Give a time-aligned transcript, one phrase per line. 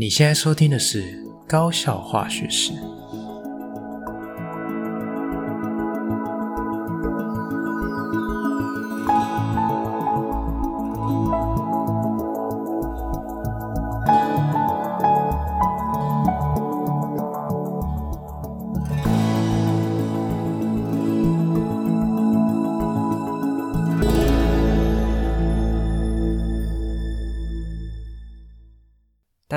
[0.00, 1.02] 你现在收听的是
[1.48, 2.70] 《高效化学史》。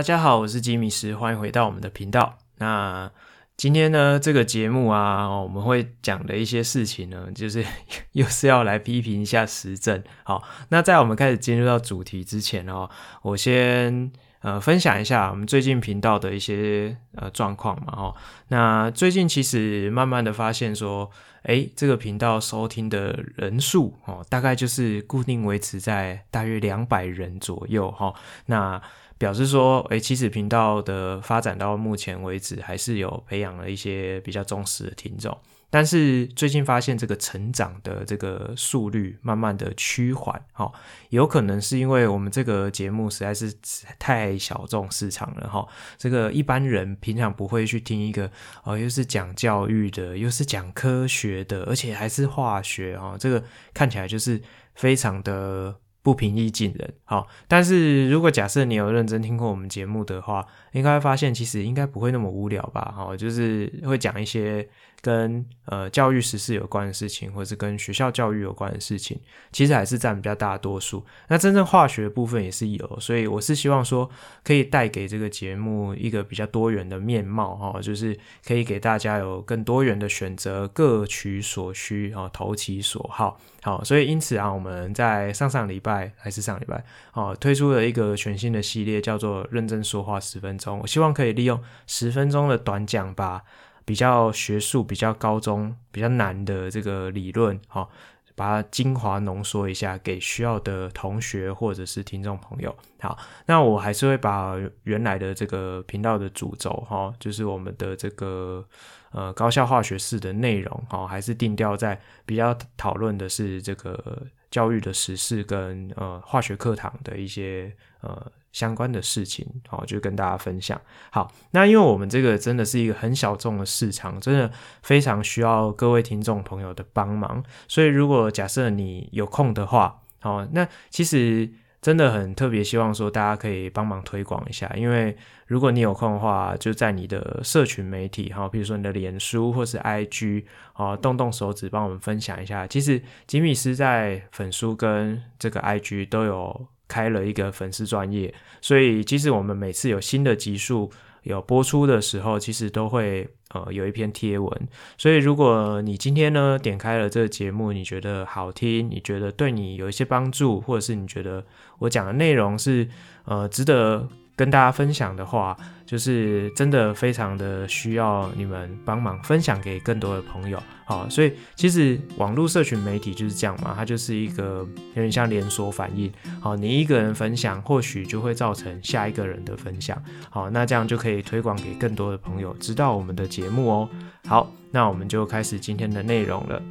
[0.02, 2.39] 大家好，我是吉米师，欢迎回到我们的频道。
[2.57, 3.11] 那
[3.55, 7.64] 今天呢，这个节目啊，我们会讲的一些事情呢， 就是
[8.14, 10.04] 又是要来批评一下时政。
[10.24, 12.89] 好，那在我们开始进入到主题之前哦，
[13.21, 17.93] 我先呃分享一下我们最近频道的一些呃状况嘛。
[17.96, 18.15] 哦，
[18.47, 21.11] 那最近其实慢慢的发现说，
[21.43, 27.91] 诶，这个频道收听的人数哦，大概就是固定维持在大约两百人左右。
[27.91, 28.11] 哈，
[28.47, 28.82] 那。
[29.21, 35.38] 表示说，诶，其实频道的发展到目前为止，还是有培养了一些比较忠实的听众。
[35.69, 40.72] 但是最近发现这个成长的这个速率慢慢的趋缓，哈，
[41.09, 43.53] 有可能是因为我们这个节目实在是
[44.00, 45.67] 太小众市场了，哈。
[46.00, 48.30] 这个一般人平常不会去听一个，
[48.63, 54.41] 哦，又是讲教育的，又是讲科学的，而且还是化学，哈，这个看起来就是
[54.73, 55.75] 非常的。
[56.03, 64.67] 不平易近人，好，但是如果假设你有认真听过我们节目的话，应该会发现其实应该不会那么无聊吧，好，就是会讲一些
[65.02, 69.19] 跟呃教育实事有关的事情，或者是跟学校教育有关的事情，
[69.52, 71.03] 其实还是占比较大多数。
[71.27, 74.09] 那真正化学部分也是有，所以我是希望说
[74.44, 83.39] 可以带给这个节目一个比较多元的面貌，哈，就是可以给大家有更多元的选择，各取所需，啊，投其所好。
[83.63, 90.79] 好，所以因此啊，我们在上上礼拜还是上礼拜，哦，推出了一个全新的系列，叫做“认真说话十分钟”。
[90.81, 93.44] 我希望可以利用十分钟的短讲，吧
[93.92, 97.90] 比较学术、比较高中、比较难的这个理论，好，
[98.38, 102.74] 把它精华浓缩一下，给需要的同学或者是听众朋友。
[103.01, 108.66] 好，那我还是会把原来的这个频道的主轴，哈，就是我们的这个。
[109.13, 120.79] 呃，高校化学式的内容，哦，还是定调在比较讨论的是这个教育的实事跟呃化学课堂的一些呃相关的事情，好，就跟大家分享。
[121.12, 124.51] 好，那因为我们这个真的是一个很小众的市场，真的
[124.81, 131.51] 非常需要各位听众朋友的帮忙，所以如果假设你有空的话，好，那其实。
[131.81, 142.68] 真的很特别，希望说大家可以帮忙推广一下，因为如果你有空的话，就在你的社群媒体哈，比如说你的脸书或是 IG 啊，动动手指帮我们分享一下。
[142.68, 150.91] 其实吉米斯在粉书跟这个 IG 都有开了一个粉丝专业，所以其实我们每次有新的集数
[151.24, 153.29] 有播出的时候，其实都会。
[153.53, 154.50] 呃，有一篇贴文，
[154.97, 161.44] 所以如果你今天呢点开了这个节目，你觉得好听，你觉得对你有一些帮助，或者是你觉得
[161.80, 162.88] 我讲的内容是
[163.25, 164.07] 呃值得。
[164.36, 165.56] 跟大家分享的话，
[165.86, 183.90] 就是真的非常的需要你们帮忙分享给更多的朋友，好，所以其实网络社群媒体就是这样嘛，它就是一个有点像连锁反应，好，你一个人分享，或许就会造成下一个人的分享，好，那这样就可以推广给更多的朋友知道我们的节目哦。
[184.28, 186.62] 好，那我们就开始今天的内容了。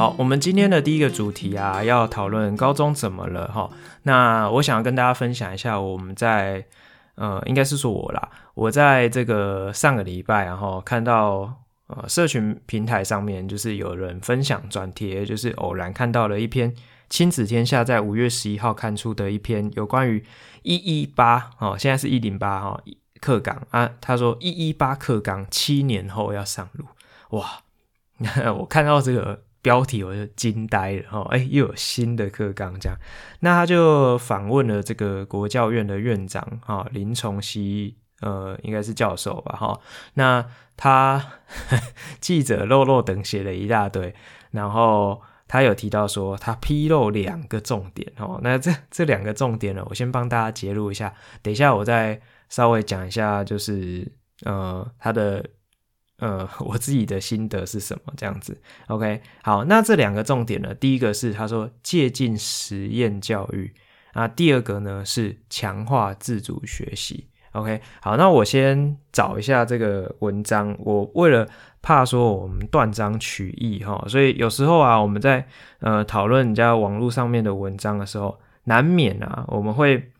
[0.00, 3.70] 好，我们今天的第一个主题啊，要讨论高中怎么了哈。
[4.04, 6.64] 那我想要跟大家分享一下，我们在
[7.16, 11.52] 呃，应该是说我啦，我在这个上个礼拜，然后看到
[11.88, 16.74] 呃，社群平台上面就是有人分享转贴，就是偶然看到了一篇
[17.10, 20.24] 亲子天下在五月十一号刊出的一篇有关于
[20.62, 22.80] 一一八哦，现在是一零八哈
[23.20, 26.86] 课纲啊，他说一一八课纲七年后要上路，
[27.36, 27.60] 哇，
[28.58, 29.42] 我看到这个。
[29.62, 32.96] 标题我就惊呆了哦，哎，又有新的课纲这样，
[33.40, 39.78] 那他就访问了这个国教院的院长哈林崇熙，呃，应该是教授吧哈，
[40.14, 40.44] 那
[40.76, 41.82] 他呵 呵
[42.20, 44.14] 记者漏漏等写了一大堆，
[44.50, 51.12] 然后他有提到说他披露两个重点哦，那这这两个重点呢，我先帮大家揭露一下，
[51.42, 54.10] 等一下我再稍微讲一下，就是
[54.44, 55.44] 呃他的。
[56.20, 58.12] 呃， 我自己的心得是什么？
[58.16, 58.56] 这样子
[58.86, 63.72] ，OK，好，那这两个重点呢，第一个是他说借鉴实验教育
[64.14, 70.76] 那，第二个呢是强化自主学习 OK，好，那我先找一下这个文章。
[70.78, 71.48] 我为了
[71.82, 75.44] 怕说我们断章取义哈，所以有时候啊，我们在
[75.80, 80.10] 呃讨论人家网络上面的文章的时候，难免啊，我们会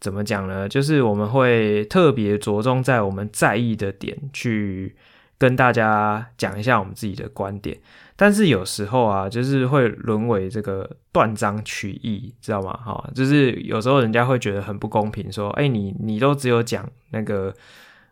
[0.00, 0.66] 怎么讲呢？
[0.66, 4.96] 就是我们会特别着重在我们在意的点去
[5.40, 7.76] 跟大家讲一下我们自己的观点。
[8.14, 12.78] 但是有时候啊，就是会沦为这个断章取义，知道吗？
[12.84, 17.52] 哈，就是有时候人家会觉得很不公平，说，哎，你你都只有讲那个。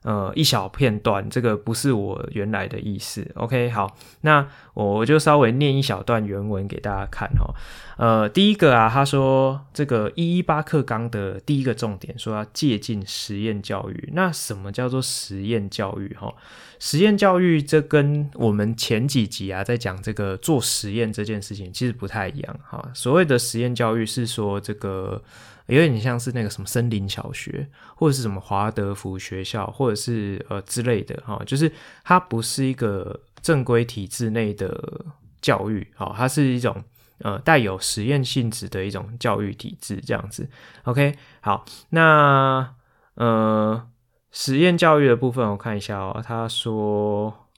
[0.05, 3.29] 呃，一小片段，这个不是我原来的意思。
[3.35, 7.53] OK，好，那我就稍微念一小段原文给大家看哈。
[7.97, 14.11] 呃，第一个啊，他说这个一一八课纲的第一个重点，说要借鉴实验教育。
[14.15, 16.17] 那什么叫做实验教育？
[16.19, 16.33] 哈，
[16.79, 22.91] 实验教育这跟我们前几集啊在讲这个做实验这件事情其实不太一样哈。
[22.95, 25.23] 所谓的实验教育是说这个。
[25.69, 31.71] 有点像是那个什么森林小学，或者是什么华德福学校，或者是呃之类的哈，就是
[32.03, 35.05] 它不是一个正规体制内的
[35.43, 36.83] 教育，哈，它是一种
[37.19, 40.49] 呃带有实验性质的一种教育体制这样子。
[40.85, 42.75] OK，好，那
[43.17, 43.87] 呃
[44.31, 47.49] 实验教育的部分我看一下哦，他说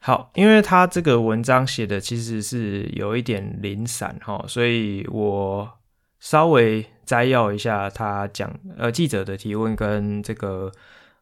[0.00, 5.72] 好，因为他这个文章写的其实是有一点零散哈，所以我。
[6.18, 10.72] 稍微摘要一下他讲呃记者的提问跟这个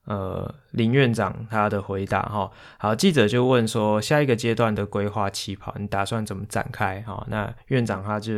[0.05, 7.27] 呃林院长他的回答哈，好，记者就问说，下一个阶段的规划起跑你打算怎么展开哈？
[7.29, 8.33] 那院长他就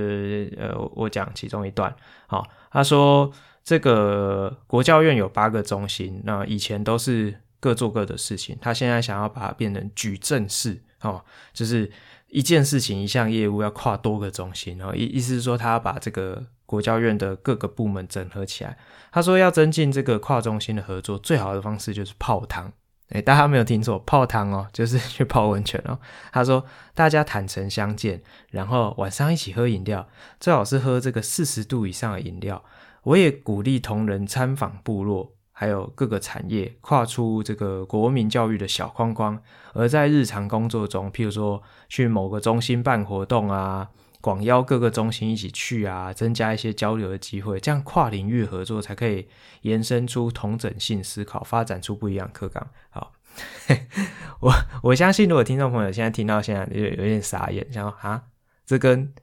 [0.57, 1.95] 呃我讲其中一段
[2.27, 3.31] 好，他说
[3.67, 11.23] 这个国教院有八个中心，那以前都是各做各的事情，他现在想要把它变成矩阵式哦，
[11.53, 11.91] 就是
[12.29, 16.47] 一件事情一项业务要跨多个中心，然后意意思是说他要把这个。
[16.67, 18.77] 国教院的各个部门整合起来，
[19.13, 22.73] 他说要增进这个跨中心的合作，最好的方式就是泡汤。
[23.11, 25.97] 诶，大家没有听错，泡汤哦，就是去泡温泉哦。
[26.33, 28.21] 他说大家坦诚相见，
[28.51, 30.09] 然后晚上一起喝饮料，
[30.41, 32.61] 最好是喝这个四十度以上的饮料。
[33.07, 39.41] 我也鼓励同仁参访部落，还有各个产业，跨出这个国民教育的小框框，
[39.75, 43.89] 而在日常工作中，譬如说去某个中心办活动啊。
[44.23, 49.29] 广邀各个中心一起去啊，增加一些交流的机会，这样跨领域合作才可以
[49.61, 52.67] 延伸出同整性思考，发展出不一样课纲。
[52.91, 53.13] 好，
[54.41, 58.25] 我我相信，如果听众朋友现在听到现在有有点傻眼，想说啊，
[58.65, 59.15] 这跟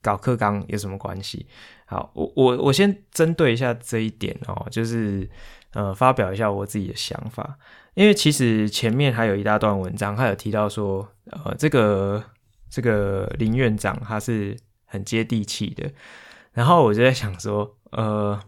[0.00, 1.48] 搞课纲有什么关系？
[1.86, 5.26] 好，我我我先针对一下这一点哦，就是
[5.72, 7.56] 呃，发表一下我自己的想法，
[7.94, 12.22] 因为其实前面还有一大段文章，他有提到说，呃，这个。
[12.68, 14.54] 这个林院长他是
[14.84, 15.88] 很接地气的，
[16.52, 18.38] 然后我就在想说，呃，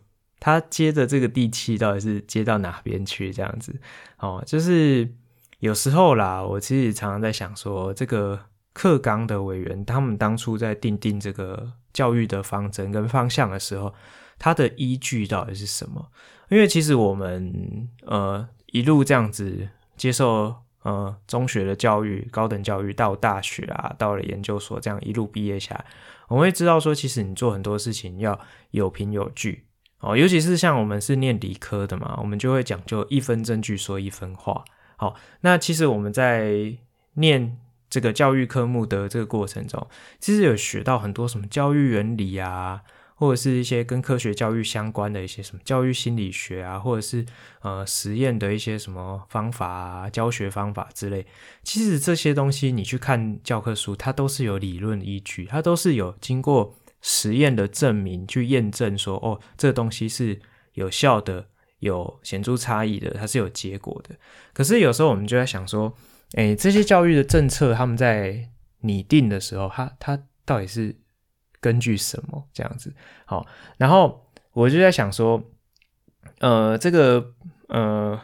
[0.41, 3.33] 他接的这个地气到底是接到哪边去？
[3.33, 3.75] 这样子，
[4.19, 5.09] 哦，就是
[5.61, 8.39] 有时候啦，我其实常常在想说，这个
[8.73, 13.93] 课纲的委员他们当初在定定这个教育的方针跟方向的时候，
[14.39, 16.11] 它的依据到底是什么？
[16.49, 20.55] 因为其实我们呃一路这样子接受。
[20.83, 25.85] 呃，中学的教育、高等教育到大学啊，到了研究所，这样一路毕业下来，
[26.29, 28.39] 我们会知道说，其实你做很多事情要
[28.71, 29.65] 有凭有据
[29.99, 30.17] 哦。
[30.17, 34.65] 尤其是像我们是念理科的嘛，我们就会讲究一分证据说一分话。
[34.97, 36.79] 好，那其实我们在
[37.15, 39.87] 念这个教育科目的这个过程中，
[40.19, 42.83] 其实有学到很多什么教育原理啊。
[43.21, 47.27] 或者是一些跟科学教育相关的一些什么教育心理学啊，或者是
[47.63, 51.27] 呃实验的一些什么方法啊、教学方法之类，
[51.65, 60.39] 其实这些东西你去看教科书，它都是有理论依据，它都是有经过实验的证明去验证说，哦，这东西是
[60.75, 61.49] 有效的、
[61.81, 64.15] 有显著差异的，它是有结果的。
[64.53, 65.93] 可是有时候我们就在想说，
[66.35, 70.97] 诶，这些教育的政策他们在拟定的时候，它它到底是？
[71.61, 72.95] 根据什么这样子？
[73.25, 73.45] 好，
[73.79, 75.43] 然后我就在想说，
[76.39, 77.35] 呃，这个，
[77.67, 78.21] 呃，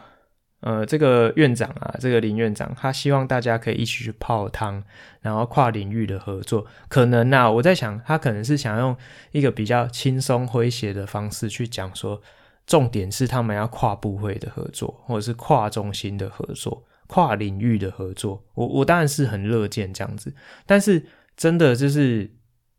[0.61, 4.81] 呃，这个院长啊，这个林院长，他希望大家可以一起去泡汤，
[5.19, 6.65] 然后跨领域的合作。
[6.87, 8.95] 可能啊，我在想，他可能是想用
[9.33, 12.21] 一个比较轻松诙谐的方式去讲说，
[12.65, 18.43] 重点是他们要跨部会的合作，或者是跨中心的合作，跨领域的合作。
[18.53, 20.33] 我我当然是很乐见这样子，
[20.65, 22.31] 但是真的就是。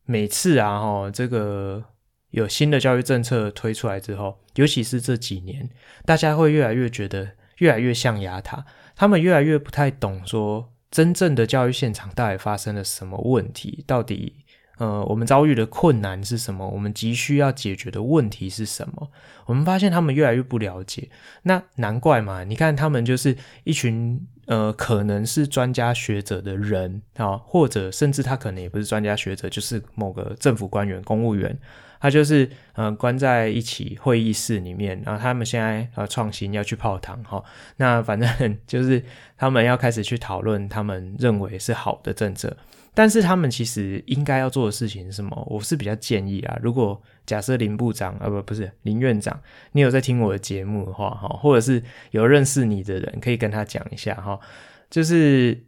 [0.08, 1.82] 每次啊，哈，这个
[2.30, 5.68] 有新的教育政策推出来之后，尤其是这几年，
[6.04, 8.64] 大家会越来越觉得越来越象牙塔，
[8.94, 14.44] 他们越来越不太懂说真正的教育现场到底发生了什么问题，到底
[14.78, 16.68] 呃，我们遭遇的困难是什么？
[16.68, 19.10] 我们急需要解决的问题是什么？
[19.46, 21.08] 我们发现他们越来越不了解，
[21.42, 22.44] 那难怪嘛。
[22.44, 31.56] 你看，他们就是一群呃，可能是专家学者的人啊，或者甚至他可能也不是专家学者，就是某个政府官员、公务员，
[31.98, 37.42] 他就是呃关在一起会议室里面，然后他们现在呃创新要去泡汤哈，
[37.78, 39.02] 那反正 就是
[39.38, 42.54] 他们要开始去讨论他们认为是好的政策。
[42.96, 45.46] 但是他们其实应该要做的事情是什么？
[45.50, 49.38] 我是比较建议啊，如果假设林部长啊不不是林院长，
[49.72, 54.40] 你有在听我的节目的话哈，或者是有认识你的人，可以跟他讲一下哈。
[54.88, 55.62] 就是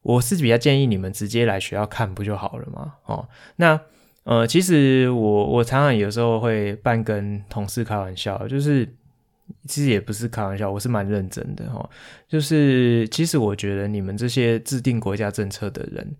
[0.00, 2.94] 我是比较建议你们直接来学校看不就好了吗？
[3.04, 3.78] 哦，那
[4.24, 8.96] 呃，其实我我常常有时候会半跟同事开玩笑，就是。
[9.66, 11.88] 其实也不是开玩笑，我是蛮认真的哈。
[12.28, 16.14] 就是其实我觉得你们这些制定国家政策的人，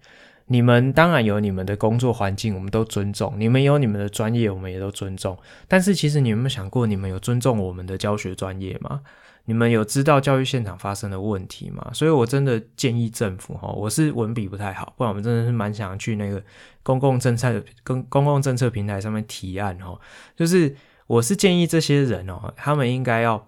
[0.46, 5.38] 你们当然有你们的工作环境，我们都尊重；你们有你们的专业，我们也都尊重。
[5.68, 9.00] 但是其实你有没有想过，你们有尊重我们的教学专业吗？
[9.46, 11.90] 你们有知道教育现场发生的问题吗？
[11.92, 16.42] 所以我真的建议政府哈，我是文笔不太好，不然我们真的是蛮想去那个
[16.82, 19.98] 公共政策跟公共政策平台上面提案哈，
[20.36, 20.74] 就是。
[21.10, 23.44] 我是建议这些人哦，他们应该要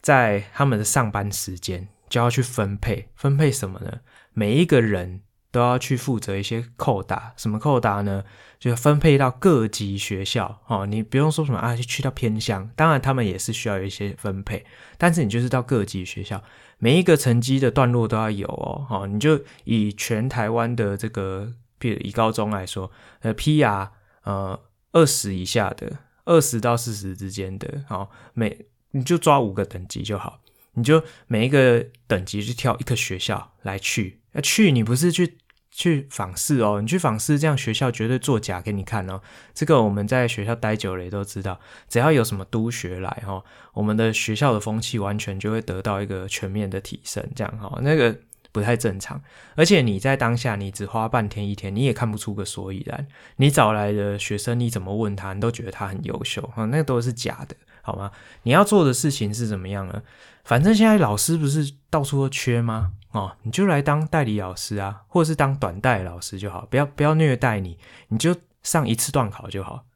[0.00, 3.98] 在他们的上班时间就要去分配，分配什么呢？
[4.32, 8.22] 每一个人都要去负责一些扣打，什么扣打呢？
[8.60, 10.86] 就分配到各级学校哦。
[10.86, 14.64] 你不用说什么啊，去到偏乡，当然他们也是需要有一些分配，
[14.96, 16.40] 但是你就是到各级学校，
[16.78, 18.86] 每一个成绩的段落都要有哦。
[18.88, 22.92] 哦，你就以全台湾的这个，比如以高中来说，
[23.22, 23.88] 呃，PR
[24.22, 24.60] 呃
[24.92, 25.92] 二十以下的。
[26.24, 30.40] 二十到四十之间的，好，每你就抓五个等级就好，
[30.74, 35.38] 你就每一个等级去挑一个学校来去，要去你不是去
[35.70, 39.20] 去访视哦，你去访视这样学校绝对作假给你看哦。
[39.54, 43.42] 这个我们在学校待久了也都知道，只要有什么督学来哈，
[43.74, 48.16] 我们的学校的风气完全就会得到一个全面的提升，这样哈，那个。
[48.52, 49.20] 不太正常，
[49.56, 53.08] 而且你在当下，你只花半天一天，你也看不出个所以然。
[53.36, 58.12] 你找来的学生，你怎么问他，你都觉得他很优秀啊，那都是假的，好吗？
[58.42, 60.02] 你要做的事情是怎么样呢？
[60.44, 62.92] 反正现在老师不是到处都缺吗？
[63.12, 67.78] 哦，你就来当代理老师啊，或者是当短代老师就好，不要不要虐待你，
[68.08, 69.86] 你就上一次段考就好，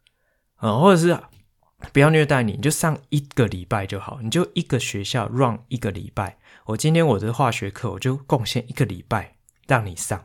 [0.57, 1.19] 啊，或者是
[1.93, 6.39] 不要虐待你，你就上一个礼拜就好，你就一个学校 run 一个礼拜。
[6.67, 9.35] 我今天我的化学课，我就贡献一个礼拜
[9.69, 10.25] 让你上，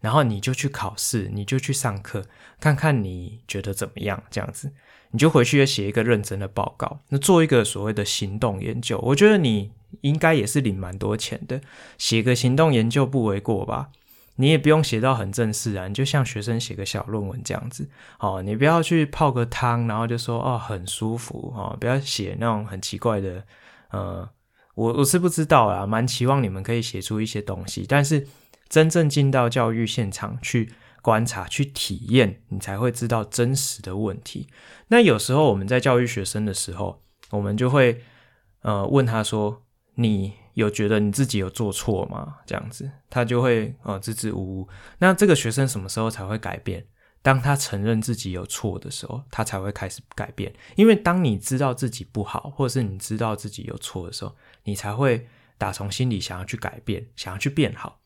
[0.00, 2.24] 然后你就去考试，你就去上课，
[2.58, 4.22] 看看你觉得怎么样？
[4.30, 4.72] 这样子，
[5.10, 8.98] 你就回去写一个认真的报告，那做一个所谓的行动研究。
[9.00, 9.70] 我觉得你
[10.00, 11.60] 应该也是领蛮多钱的，
[11.98, 13.90] 写个行动研究不为过吧？
[14.36, 17.90] 你也不用写到很正式啊，你就像学生写个小论文这样子。
[18.18, 23.44] 哦，你不要去泡个汤，然后就说哦很舒服哦，不要写那种很奇怪的，
[23.90, 24.26] 呃。
[24.74, 28.26] 我我是不知道啦，蛮期望你们可以写出一些东西，但是
[28.68, 34.48] 真正进到教育现场去观察、去体验，你才会知道真实的问题。
[34.88, 38.00] 那有时候我们在教育学生的时候，我们就会
[38.62, 39.62] 呃问他说
[39.96, 44.68] ：“你有觉得你自己有做错吗？”这样子，他就会呃支支吾吾。
[44.98, 46.86] 那这个学生什么时候才会改变？
[47.20, 50.52] 当他承认自己有错的时候，他才会开始改变。
[50.74, 55.28] 因为当你知道自己不好，或者是你知道自己有错的时候，你才会
[55.58, 58.00] 打从心里想要去改变，想要去变好。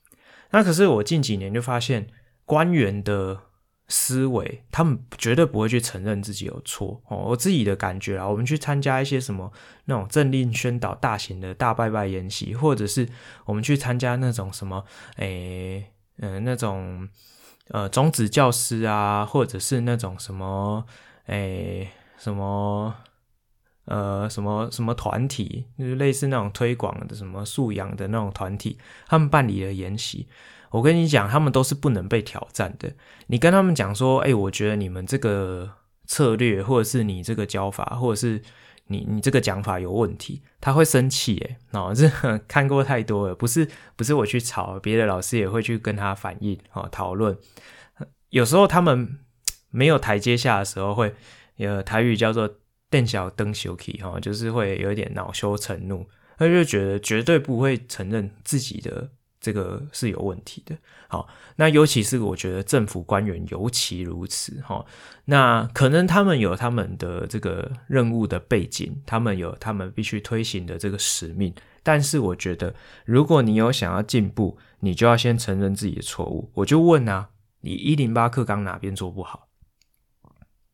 [0.50, 2.08] 那可是我近几年就发现，
[2.44, 3.40] 官员的
[3.88, 7.16] 思维，他们绝对不会去承认自己有错哦。
[7.28, 9.52] 我自己的感觉啊，我们去参加一些什么
[9.86, 13.08] 那种政令宣导大型的大拜拜演习，或者是
[13.44, 14.84] 我们去参加那种什么，
[15.16, 17.08] 诶、嗯、那种。
[17.70, 20.86] 呃，种子教师啊，或者是那种什么，
[21.26, 22.94] 诶、什么，
[23.86, 28.78] 呃，什么什么团体，就是类似那种推广的什么素养的那种团体，
[29.08, 30.28] 他们办理了研习，
[30.70, 32.92] 我跟你讲，他们都是不能被挑战的。
[33.26, 35.70] 你跟他们讲说，哎、我觉得你们这个
[36.06, 38.42] 策略，或者是你这个教法，或者是。
[38.88, 42.08] 你你这个讲法有问题，他会生气诶，哦，这
[42.46, 47.36] 看过太多了，不是不是我去吵，别的老师也会去跟他反映哦，讨论。
[48.28, 49.18] 有时候他们
[49.70, 51.12] 没有台阶下的时候会，
[51.58, 52.48] 呃，台语叫做
[52.90, 56.06] “邓小灯修气”哈，就是会有一点恼羞成怒，
[56.38, 59.10] 他就觉得绝对不会承认自己的。
[59.38, 60.76] 这个是有问题的，
[61.06, 64.84] 好，那尤其是我觉得政府官员尤其如此，哈，
[65.26, 72.74] 那可能他们有他们的这个任务的背景，他们有他们必须推行的这个使命，但是我觉得，
[73.04, 76.50] 如果你有想要进步，你就要先承认自己的错误。
[76.54, 77.28] 我就问啊，
[77.60, 79.46] 你一零八课纲哪边做不好？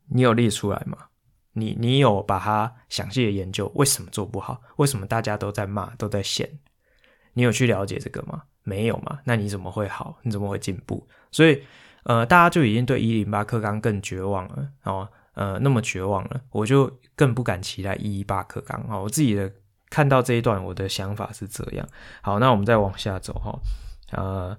[0.09, 0.97] 你有列出来吗？
[1.53, 4.61] 你你有把它详细的研究，为什么做不好？
[4.77, 6.49] 为什么大家都在骂，都在嫌？
[7.35, 8.43] 你有去了解这个吗？
[8.63, 9.19] 没有嘛？
[9.25, 10.19] 那你怎么会好？
[10.23, 11.07] 你怎么会进步？
[11.31, 11.63] 所以，
[12.05, 18.99] 呃，大家就已经对一零八课纲更绝望了，哦，呃，那么绝望了，我就更不敢期待一一八课纲啊！
[18.99, 19.51] 我自己的
[19.91, 21.87] 看到这一段，我的想法是这样。
[22.21, 23.59] 好，那我们再往下走哈，
[24.13, 24.57] 呃。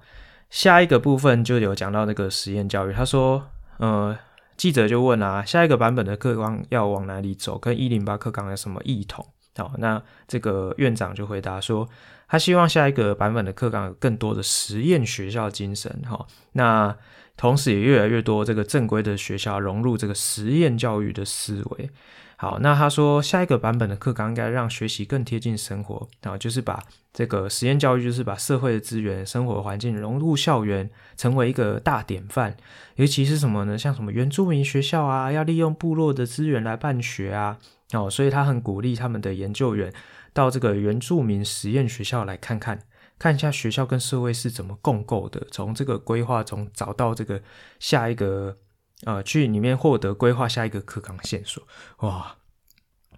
[0.49, 3.43] 下一个部分就有讲到那个实验教育，他说，
[3.77, 4.15] 呃，
[4.63, 9.27] 记者就问啊，下一个版本的课纲要往哪里走，跟一零八课纲有什么异同？
[9.57, 11.85] 好，那这个院长就回答说，
[12.29, 16.95] 他希望下一个版本的课纲有更多的实验学校精神，哈，那
[17.35, 21.89] 同时也越来越多这个正规的学校融入这个实验教育的思维。
[22.35, 32.57] 好，那他说下一个版本的课纲应该让学习更贴近生活，然后就是把这个实验教育，就是把社会的资源、生活环境融入校园，成为一个大典范。
[32.95, 33.77] 尤其是什么呢？
[33.77, 37.59] 像什么原住民学校啊，要利用部落的资源来办学啊，
[37.93, 39.93] 哦，所以他很鼓励他们的研究员
[40.33, 42.79] 到这个原住民实验学校来看看，
[43.17, 47.41] 看一下学校跟社会是怎么共构的，从这个规划中找到这个
[47.79, 48.57] 下一个。
[49.05, 51.67] 呃，去里面获得规划下一个课纲线索，
[51.99, 52.37] 哇！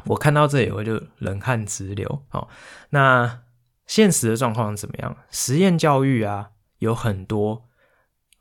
[0.07, 2.25] 我看到这里我就冷汗直流。
[2.31, 2.47] 哦，
[2.89, 3.43] 那
[3.87, 5.17] 现实的状况怎么样？
[5.31, 7.69] 实验教育啊，有很多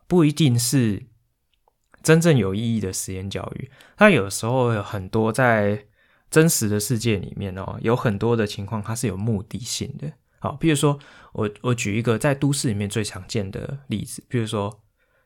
[0.07, 1.07] 不一定是
[2.03, 3.71] 真正有意义的实验教育。
[3.97, 5.87] 它有时候有很多在
[6.31, 10.13] 真实的世界里面哦，有很多的情况它是有目的性的。
[10.41, 10.99] 好，比如说
[11.33, 14.83] 我我举一个在都市里面最常见的例子，比如说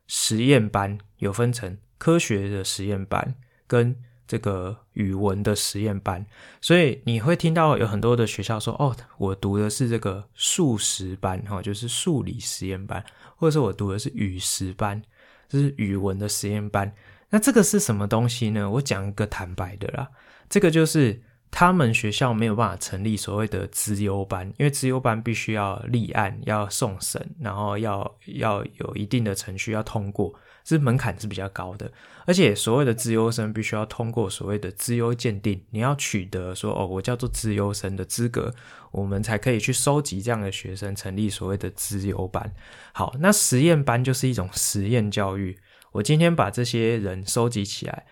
[0.06, 1.78] 实验班有分成。
[1.98, 3.34] 科学的实验班
[3.66, 3.94] 跟
[4.26, 6.24] 这个语文的实验班，
[6.60, 13.04] 所以你会听到有很多的学校说：“哦，我读的是这个数实班，哈，就是数理实验班，
[13.36, 15.02] 或者是我读的是语实班，
[15.48, 16.92] 就是语文的实验班。”
[17.30, 18.70] 那这个是什么东西呢？
[18.70, 20.08] 我讲一个坦白的啦，
[20.48, 21.22] 这个就是。
[21.50, 30.30] 他们学校没有办法成立所谓的资优班，因为资优班必须要立案、要送审，然后要要有一定的程序要通过，
[30.68, 31.90] 这门槛是比较高的。
[32.26, 38.54] 而且所谓的资优生必须要通过所谓的资优鉴定，你要取得说哦，我叫做资优生的资格，
[38.90, 42.52] 我们才可以去收集这样的学生，成立所谓的资优班。
[42.92, 45.58] 好，那实验班就是一种实验教育，
[45.92, 48.06] 我今天把这些人收集起来，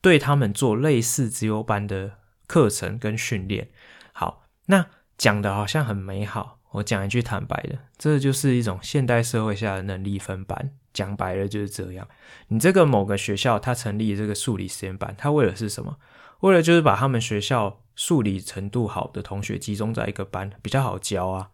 [0.00, 2.18] 对他们做类似资优班的。
[2.48, 3.70] 课程跟训练，
[4.12, 4.84] 好，那
[5.16, 6.58] 讲的好像很美好。
[6.72, 10.72] 我讲一句坦白的，这就是一种现代社会下的能力分班。
[10.92, 12.06] 讲白了就是这样。
[12.48, 15.96] 你这个某个学校，它成立这个数理实验班，它为了是什么？
[16.40, 21.50] 为了就是把他们学校数理程度好的同学集中在一个班，比较好教啊，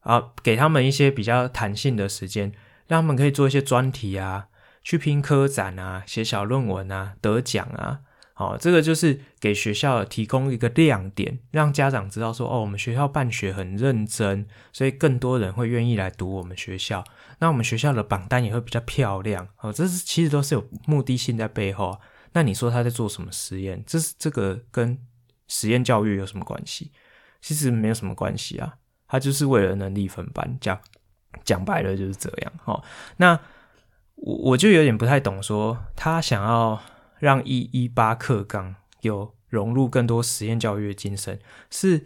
[0.00, 2.52] 啊，给他们一些比较弹性的时间，
[2.88, 4.48] 让他们可以做一些专题啊，
[4.82, 8.00] 去拼科展啊，写小论文啊，得奖啊。
[8.36, 17.04] 好，这个就是给学校提供一个亮点，让家长知道说，哦，我们学校办学很认真，所以更多人会愿意来读我们学校。
[17.38, 19.46] 那我们学校的榜单也会比较漂亮。
[19.60, 21.96] 哦，这是其实都是有目的性在背后。
[22.32, 23.80] 那你说他在做什么实验？
[23.86, 24.98] 这是这个跟
[25.46, 26.90] 实验教育有什么关系？
[27.40, 28.74] 其实没有什么关系啊，
[29.06, 30.76] 他就是为了能力分班，讲
[31.44, 32.52] 讲白了就是这样。
[32.64, 32.82] 好，
[33.18, 33.38] 那
[34.16, 36.82] 我我就有点不太懂，说他想要。
[37.18, 41.38] 让一一八课纲有融入更多实验教育的精神，
[41.70, 42.02] 是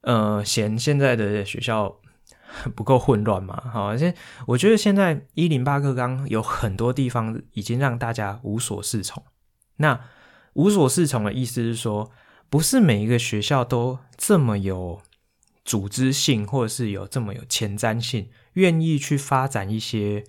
[0.00, 2.00] 呃嫌现在的学校
[2.74, 3.62] 不够混乱嘛？
[3.72, 4.14] 好，现
[4.46, 9.22] 我觉得现在一零八课纲有很多地方已经让大家无所适从。
[9.76, 10.00] 那
[10.54, 12.10] 无所适从的意思是说，
[12.48, 15.00] 不是每一个学校都这么有
[15.64, 20.24] 组织性，或者是有这么有前瞻性，愿意去发展一些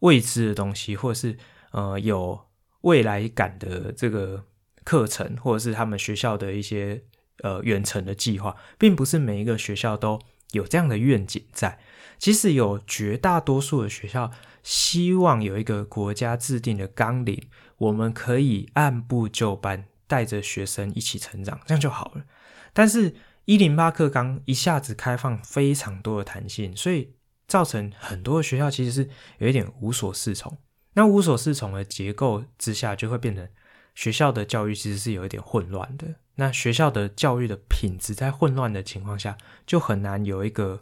[0.00, 1.38] 未知的东西，或者是
[1.70, 2.47] 呃有。
[2.82, 4.44] 未来感的这个
[4.84, 7.02] 课程，或者是他们学校的一些
[7.42, 10.20] 呃远程的计划，并不是每一个学校都
[10.52, 11.78] 有这样的愿景在。
[12.18, 14.32] 即使有绝大多数的学校
[14.64, 22.24] 希望有一个国家制定的纲领，我们可以按部就班，带着学生一起成长，这样就好了。
[22.72, 23.14] 但是，
[23.44, 27.14] 一零八课纲一下子开放非常多的弹性，所以
[27.46, 30.58] 造成很多的学校其实是有一点无所适从。
[30.98, 33.48] 那无所适从的结构之下，就会变成
[33.94, 36.08] 学校的教育其实是有一点混乱的。
[36.34, 40.76] 那学校的教育的品质在混乱的情况下，就很难有一个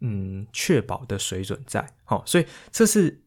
[0.00, 1.86] 嗯确保的水准在。
[2.04, 3.20] 好，所以这是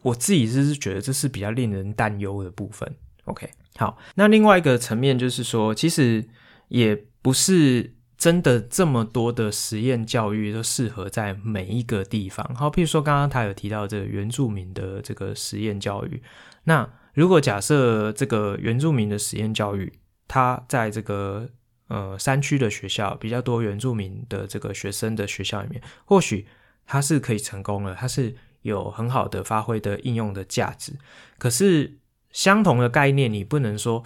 [0.00, 2.90] 我自己是觉得这是比较令人担忧的部分。
[3.26, 6.26] OK，好，那另外一个层面就是说，其实
[6.68, 7.94] 也不是
[8.24, 12.54] 真的这么多的实验教育都适合在每一个地方。
[12.54, 16.22] 好，譬如说刚刚他有提到这个原住民的这个实验教育，
[16.62, 19.92] 那如果假设这个原住民的实验教育，
[20.26, 21.46] 他在这个
[21.88, 26.46] 呃山区的学校比较多原住民的这个学生的学校里面，或许
[26.86, 30.94] 他是可以成功了，他是有很好的发挥的应用的价值。
[31.36, 31.98] 可是
[32.32, 34.02] 相同的概念，你不能说。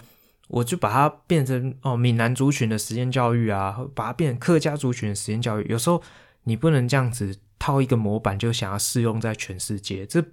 [0.49, 5.65] 我就把它变成哦，闽南族群的实验教育啊，把它变成客家族群的实验教育。
[5.69, 6.01] 有时候
[6.43, 10.25] 你不能这样子套一个模板，就想要适用在全世界，这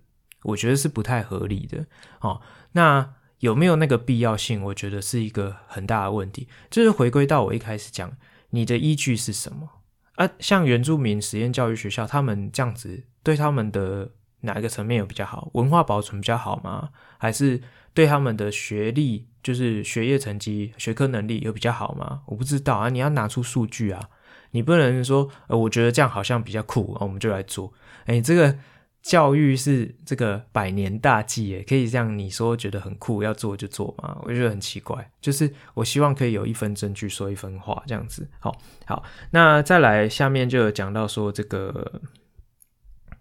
[0.42, 1.86] 我觉得是不太合理的。
[2.20, 2.40] 哦，
[2.72, 4.62] 那有没有那个必要性？
[4.64, 6.48] 我觉得是一个很大的问题。
[6.70, 8.16] 就是回归到我一开始讲，
[8.50, 9.68] 你的依据是什么？
[10.14, 15.50] 啊，像原住民实验教育学校，他们这样子对他们的哪一个层面有比较好？
[15.52, 16.88] 文化保存比较好吗？
[17.18, 17.60] 还是
[17.92, 19.26] 对他们的学历？
[19.46, 22.22] 就是学业成绩、学科能力有比较好吗？
[22.26, 24.08] 我不知道啊，你要拿出数据啊，
[24.50, 27.72] 你不能说，呃，我觉得这样好像比较酷，啊我们就来做。
[28.06, 28.58] 哎，这个
[29.02, 34.18] 教育是这个百年大计，哎，可以这样你说觉得很酷，要做就做嘛？
[34.24, 35.08] 我觉得很奇怪。
[35.20, 38.28] 就是我希望可以有一分证据说一分话，这样子。
[38.40, 38.52] 好，
[38.84, 42.02] 好，那再来下面就有讲到说这个，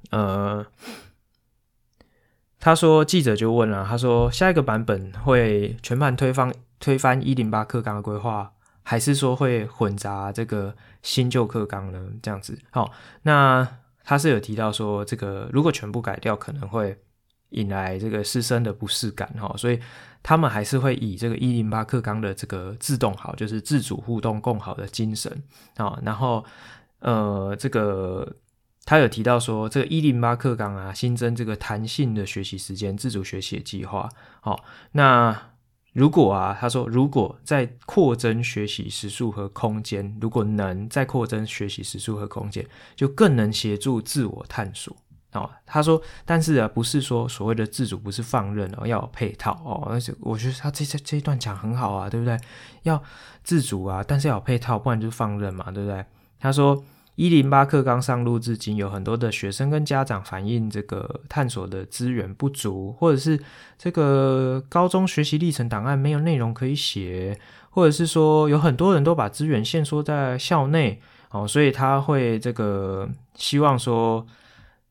[0.10, 0.66] 呃。
[2.66, 8.52] 他说：“记者就问了，他说下一个版本会全盘推翻推翻一零八课纲的规划，
[8.82, 12.04] 还是说会混杂这个新旧课纲呢？
[12.24, 12.58] 这样子。
[12.72, 13.68] 好，那
[14.04, 16.98] 他是有提到说，这个如果全部改掉，可能会
[17.50, 19.80] 引来这个师生的不适感哈，所以
[20.24, 25.32] 他们还是会以这个一零八课纲的这个自动好，就是自主互动共好的精神
[25.78, 26.44] 啊，然后
[27.02, 28.28] 呃这个。”
[28.86, 34.08] 他有提到说，这个一零八课纲啊，新增这个弹性的学习时间、自主学习的计划。
[34.42, 35.36] 好，那
[35.94, 42.64] 如果啊，他说如果再扩增学习时数和空间，如果能再扩增学习时数和空间，
[42.96, 44.96] 就更能协助自我探索。
[45.32, 49.84] 哦，他说，但是啊，不是说所谓的自主不是放任哦，要有配套哦。
[49.90, 52.38] 而且我觉得他这这这一段讲很好啊，对不对？
[52.84, 53.02] 要
[53.44, 56.06] 自主啊，但是要有配套，不然就放任嘛，对不对？
[56.40, 56.84] 他说。
[57.16, 63.40] 一零八课刚上路至今，有很多的学生跟家长反映，这个探索的资源不足，或者是
[63.78, 71.00] 这个高中学习历程档案没有内容可以写，或者是说有很多人都把资源限缩在校内，
[71.32, 74.26] 哦，所以他会这个希望说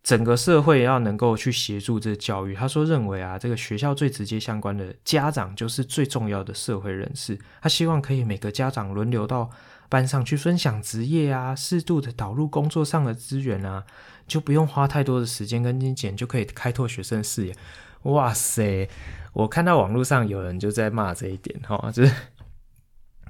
[0.03, 2.55] 整个社会要能够去协助这教育。
[2.55, 9.51] 他说认为啊，这个学校最直接相关的家长就是最重要的社会人士，他希望可以每个家长轮流到。
[9.89, 13.85] 班上去分享职业啊，适度的导入工作上的资源啊，
[14.27, 17.57] 就不用花太多的时间跟金钱，就可以开拓学生视野。
[18.03, 18.89] 哇塞！
[19.33, 22.15] 我看到网络上有人就在骂这一点哈，就是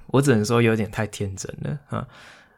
[0.08, 2.08] 我只能说有点太天真了哈。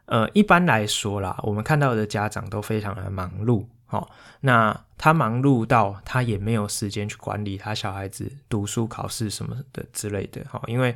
[0.05, 4.07] 呃，一般来说啦，我们看到的家长都非常的忙碌哈，
[4.39, 10.95] 那他忙碌到他也没有时间去管理他小孩子读书、考试什么的之类的哈，因为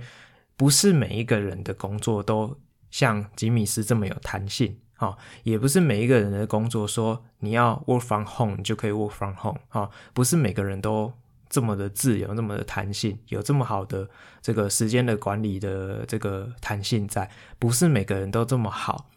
[0.57, 2.57] 不是每一个人的工作都。
[2.91, 4.77] 像吉米斯这么有弹性，
[5.41, 11.11] 也不是每一个人的工作说你要 work from home 你就可以 work from home，哈，不是每个人都
[11.49, 14.07] 这么的自由，这么的弹性，有这么好的
[14.41, 19.09] 这个时间的管理的这个弹性在，不是每个人都这么好，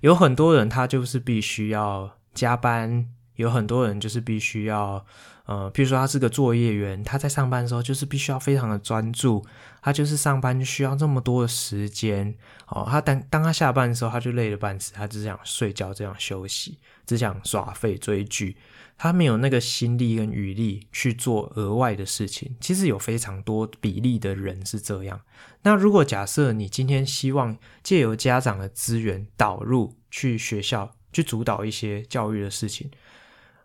[0.00, 5.04] 有很多人他就是必须要加班，有很多人就是必须要。
[5.44, 9.44] 呃，譬如说他是个作业员，他在上班的时候就是必须要非常的专注，
[9.82, 12.32] 他就是上班需要这么多的时间，
[12.68, 18.56] 哦，他当当他下班的时候，他就累得半死，他只想睡觉，这样休息，只想耍废追剧，
[18.96, 22.54] 他没有那个心力跟余力去做额外的事情。
[22.60, 25.20] 其实有非常多比例的人是这样。
[25.62, 32.88] 那如果假设你今天希望借由家长的资源导入去学校去主导一些教育的事情，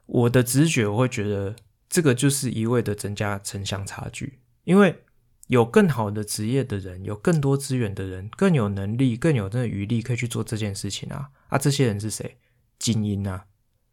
[0.08, 1.56] 我的直觉我会觉得。
[1.90, 5.04] 这个就是一味的增加城乡差距，因为
[5.48, 11.30] 有更好的职业的人，有更多资源的人，更有能力、更有那个余力可以去做这件事情啊！
[11.48, 12.38] 啊，这些人是谁？
[12.78, 13.46] 精英啊！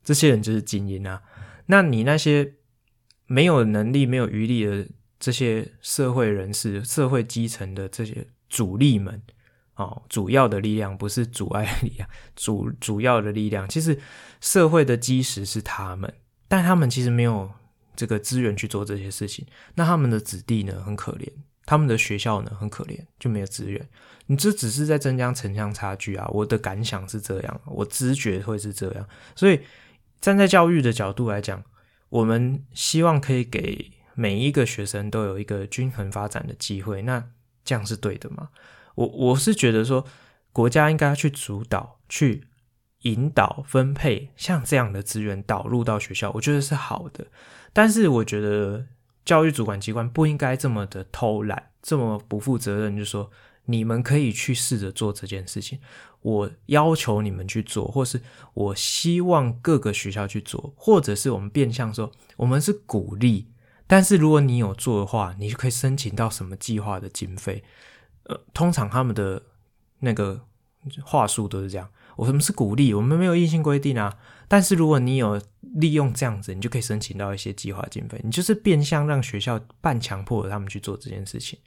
[0.03, 1.23] 这些人就是精英啊！
[1.67, 2.55] 那你那些
[3.27, 4.89] 没有能力、没有余力的
[5.21, 9.23] 这些社会人士、社会基层的这些主力们，
[9.77, 13.97] 哦，主要的力量不是阻碍力量， 主主要的力量，其实
[14.41, 16.13] 社会的基石是他们，
[16.49, 17.53] 但他们其实没有。
[17.97, 21.29] 这个资源去做这些事情，那他们的子弟呢，很可怜，
[21.65, 23.89] 他们的学校呢，很可怜，就没有资源。
[24.27, 26.27] 你这只是在增加城乡差距啊！
[26.33, 29.07] 我的感想是这样，我直觉会是这样。
[29.37, 29.61] 所以
[30.21, 31.63] 站在教育的角度来讲，
[32.09, 37.03] 我们希望可以给每一个学生都有一个均衡发展的机会。
[37.03, 37.23] 那
[37.65, 38.49] 这样是对的吗？
[38.95, 40.07] 我我是觉得说，
[40.53, 42.47] 国家应该去主导、去
[43.03, 47.27] 引导、分配像这样的资源导入到学校，我觉得是好的。
[47.75, 48.87] 但是我觉得
[49.27, 53.31] 教育主管机关不应该这么的偷懒，这么不负责任，就说
[53.67, 55.81] 你们可以去试着做这件事情，
[56.23, 58.21] 我要求你们去做，或是
[58.55, 63.49] 我希望各个学校去做，或者是我们变相说，我们是鼓励。
[63.87, 67.63] 但是如果你有做的话，你就可以申请到什么计划的经费。
[68.23, 69.43] 呃，通常他们的
[69.99, 70.47] 那个
[71.03, 71.91] 话术都是这样。
[72.17, 74.17] 我们是鼓励，我们没有硬性规定啊。
[74.49, 75.41] 但是如果你有
[75.77, 78.21] 利用这样子，你就可以申请到一些计划经费。
[78.23, 81.59] 你就是变相让学校半强迫他们去做这件事情。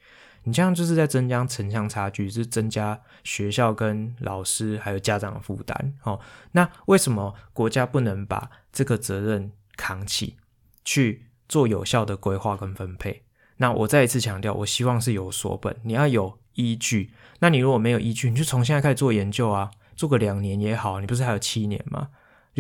[0.44, 5.94] 你这样就是在增加城乡差距，是增加学校跟老师还有家长的负担。
[6.04, 6.18] 哦，
[6.54, 10.38] 那为什么国家不能把这个责任扛起，
[10.86, 13.24] 去做有效的规划跟分配？
[13.58, 17.12] 那我再一次强调，我希望是有所本，你要有依据。
[17.40, 22.08] 那你如果没有依据，你就从现在开始做研究啊，做个两年也好，你不是还有七年吗？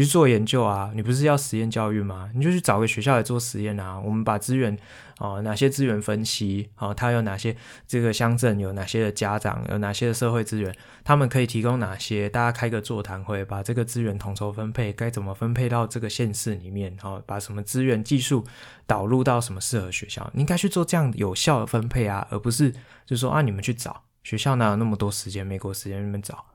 [0.03, 2.29] 去做研究啊，你不是要实验教育吗？
[2.35, 3.99] 你就去找个学校来做实验啊。
[3.99, 4.77] 我们把资源
[5.17, 7.55] 啊、哪些资源分析啊，它有哪些
[7.87, 10.71] 这个乡镇有哪些的家长，有哪些的社会资源，
[11.03, 12.29] 他们可以提供哪些？
[12.29, 16.95] 大家开个座谈会，把这个资源统筹分配，该怎么分配到这个县市里面？
[17.01, 18.45] 啊，把什么资源技术
[18.85, 20.29] 导入到什么适合学校？
[20.35, 26.45] 你应该去做这样有效的分配啊，而不是就是说啊，你们去找学校哪有那么多时间，美国时间你们找。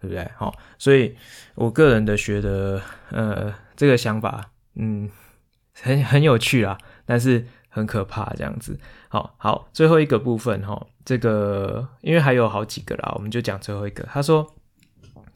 [0.00, 0.26] 对不对？
[0.36, 1.14] 好，所以
[1.54, 5.10] 我个人的觉得，呃，这个想法，嗯，
[5.74, 8.78] 很很有趣啊，但是很可怕，这样子。
[9.08, 14.02] 好好，最后一个部分哈，这个因为还有好几个啦，我们就讲最后一个。
[14.04, 14.46] 他说，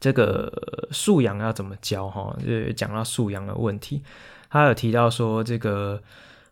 [0.00, 2.08] 这个素养要怎么教？
[2.08, 4.02] 哈，就讲到素养的问题，
[4.48, 6.02] 他有提到说，这个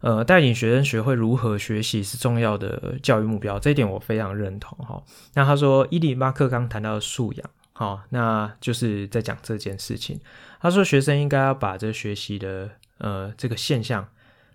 [0.01, 5.03] 呃，带领学生学会如何学习是重要的教育目标，这一点我非常认同哈。
[5.35, 7.51] 那他说，伊里马克刚谈到的素养。
[7.75, 10.21] 好，那就是在讲这件事情。
[10.61, 14.07] 他说，学生应该要把这学习的呃这个现象，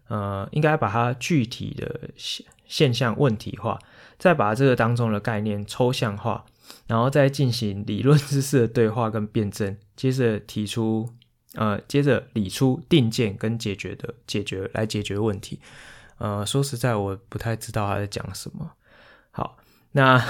[0.08, 3.80] 呃，应该把它具体的现现象问题化，
[4.20, 6.46] 再把这个当中的概念抽象化，
[6.86, 11.10] 然后再进行理论知识的对话跟辩证，接着提出
[11.56, 15.60] 呃，接着理出定见跟解决的解决来解决问题。
[16.20, 18.74] 呃，说实在，我不太知道他在讲什么。
[19.32, 19.58] 好，
[19.94, 20.24] 那。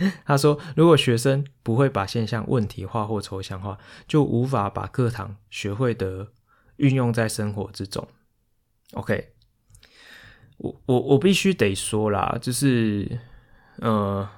[0.24, 6.28] 他说：“如果学生不会把现象问题化或抽象化，就无法把课堂学会的
[6.76, 8.08] 运用在生活之中。”
[8.94, 9.32] OK，
[10.56, 13.18] 我我我必须得说啦，就是
[13.78, 14.28] 呃，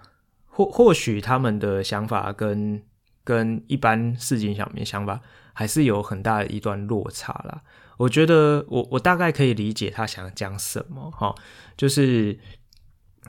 [0.47, 2.83] 或或许他们的想法跟
[3.25, 5.21] 跟一般市井小民想法
[5.53, 7.63] 还是有很大的一段落差啦。
[7.99, 11.35] 我觉得我我大概可以理解他想讲什么哈，
[11.77, 12.39] 就是。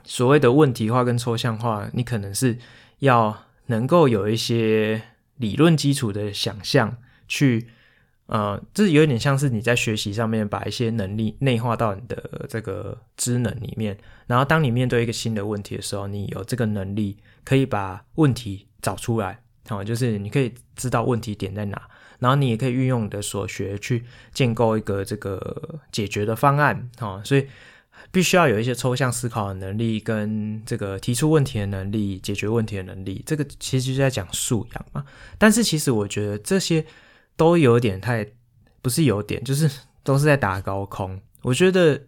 [0.04, 2.58] 所谓的问题化跟抽象化，你可能是
[2.98, 5.00] 要能够有一些
[5.38, 7.66] 理论基础的想象，去
[8.26, 21.88] 呃，这有点像是你在学习上面把一些能力内化到你的这个知能里面，然后当你面对一个新的问题的时候，你有这个能力可以把问题找出来，好，就是你可以知道问题点在哪，
[22.18, 27.46] 然后你也可以运用你的所学去建构一个这个解决的方案，好，所以。
[28.14, 35.04] 必须要有一些抽象思考的能力，跟这个提出问题的能力、解决问题的能力，这个其实就在讲素养嘛。
[35.36, 36.86] 但是其实我觉得这些
[37.36, 38.24] 都有点太，
[38.80, 39.68] 不是有点，就是
[40.04, 41.20] 都是在打高空。
[41.42, 42.02] 我觉得，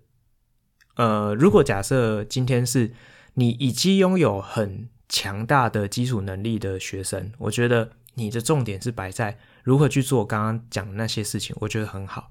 [0.95, 2.93] 呃，如果假设今天是
[3.35, 12.31] 你已经拥有很强大的基础能力的学生，我觉得你的重点是摆在如何去做刚刚讲的那些事情，我觉得很好。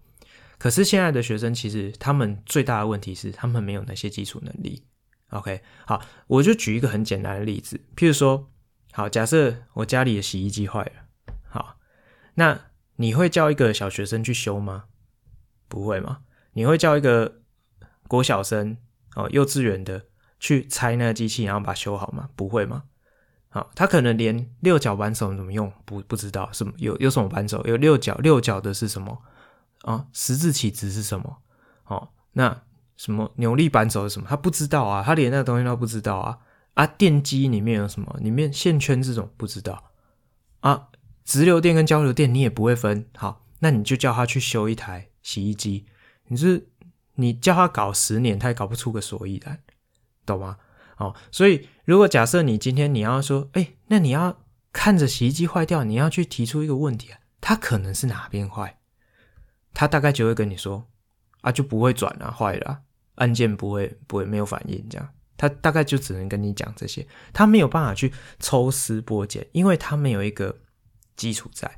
[0.58, 4.86] 可是现在的学生其实他们最大的问题是他们没有那些基础能力。
[5.32, 8.50] OK，好，我就举一个很简单的例子，譬如说，
[8.92, 11.78] 好，假设我家里的洗衣机坏了，好，
[12.36, 14.86] 那你会叫一个小学生去修吗？
[15.68, 16.20] 不会吗？
[16.54, 17.42] 你会叫一个
[18.08, 18.78] 国小生
[19.16, 20.06] 哦，幼稚园的
[20.40, 22.30] 去拆那个机器，然后把它修好吗？
[22.36, 22.84] 不会吗？
[23.50, 27.62] 好，他可能连六角扳手怎么用不不知道，什么有有什么扳手？
[27.66, 29.22] 有六角，六角的是什么？
[29.86, 31.38] 啊，十字起子是什么？
[31.86, 32.64] 哦，那
[32.98, 34.28] 什么扭力扳手是什么？
[34.28, 36.40] 他不知道啊，他连那个东西都不知道啊。
[36.74, 38.20] 啊，电机里面有什么？
[38.20, 39.92] 里面线圈这种不知道
[40.62, 40.90] 啊。
[41.24, 43.08] 直流电跟交流电你也不会分。
[43.16, 45.86] 好，那你就叫他去修一台洗衣机。
[46.28, 46.68] 你是
[47.16, 49.60] 你叫他搞十年，他也搞不出个所以然，
[50.26, 50.58] 懂吗？
[50.98, 54.42] 哦，所以如果假设你今天你要说，哎，那你要
[54.74, 58.80] 看着洗衣机坏掉，你要去提出一个问题啊，它可能是哪边坏？
[59.76, 60.88] 他大概就会跟你说，
[61.42, 62.82] 啊，就不会转啊，坏了，
[63.16, 65.08] 按键不会不会没有反应这样，
[65.38, 70.58] 他大概就只能跟你讲这些，他没有办法去抽丝剥茧，因为他没有一个
[71.16, 71.70] 基础在，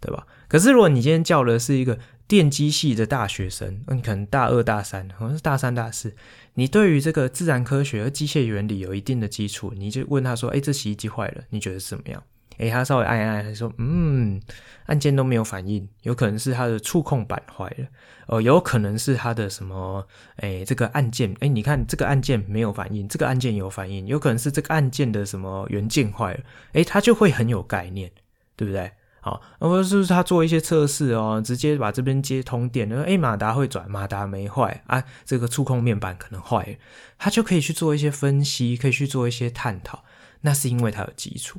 [0.00, 0.26] 对吧？
[0.48, 6.16] 可是如果你今天叫的是一个电机系的大学生，那你可能大二大三，可能是大三大四，
[6.54, 12.22] 你对于这个自然科学和机械原理有一定的基础，你就问他说：“哎，这洗衣机坏了，你觉得怎么样？”
[12.58, 14.40] 诶，他稍微按一按，他说：“嗯，
[14.86, 17.86] 按键都没有反应，有可能是他的触控板坏了，
[18.26, 20.06] 哦，有可能是他的什么？
[20.36, 26.40] 诶，这个按键，诶，你看这个按键没有反应，这个按键有反应，有可能是这个按键的什么元件坏了，
[26.74, 28.10] 诶，他就会很有概念，
[28.56, 28.92] 对不对？
[29.20, 36.74] 好，或者是不是他做一些测试哦，直接把这边接通电，然后诶，马达会转，马达没坏啊，这个触控面板可能坏了，
[37.18, 40.04] 他就可以去做一些分析，可以去做一些探讨，
[40.42, 41.58] 那是因为他有基础。”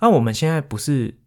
[0.00, 1.18] 那我们现在不是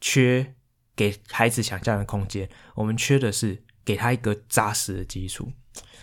[0.00, 0.54] 缺
[0.96, 5.50] 给孩子想象的空间，我们缺的是给他一个扎实的基础。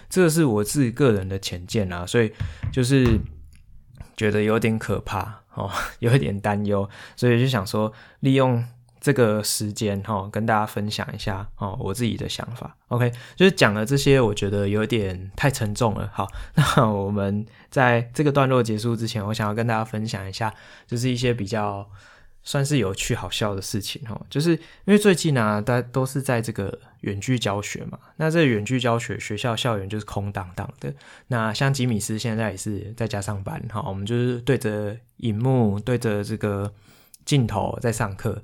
[0.10, 2.32] 这个是我自己个人的浅见啊，所以
[2.72, 3.20] 就是
[4.15, 7.91] 觉得有点可怕哦， 有一点担忧，所以就想说
[8.22, 8.63] 利用。
[9.08, 12.76] 这个时间哈，跟大家分享一下哦，我自己的想法。
[12.89, 16.12] OK，就是讲了这些，我觉得有点太沉重了。
[16.13, 20.54] 好， 那我们在这个段落结束之前，我想要跟大家分享一下，
[20.86, 21.89] 就是一些比较
[22.43, 24.22] 算是有趣好笑的事情哈。
[24.30, 30.93] 就是因为最近呢，大家都是在这个远距教学嘛，那这远距教学学校校园就是空荡荡的。
[31.28, 36.74] 那像吉米斯现在也是在家上班哈，我们就是对着荧幕，对着这个
[37.24, 38.43] 镜头在上课。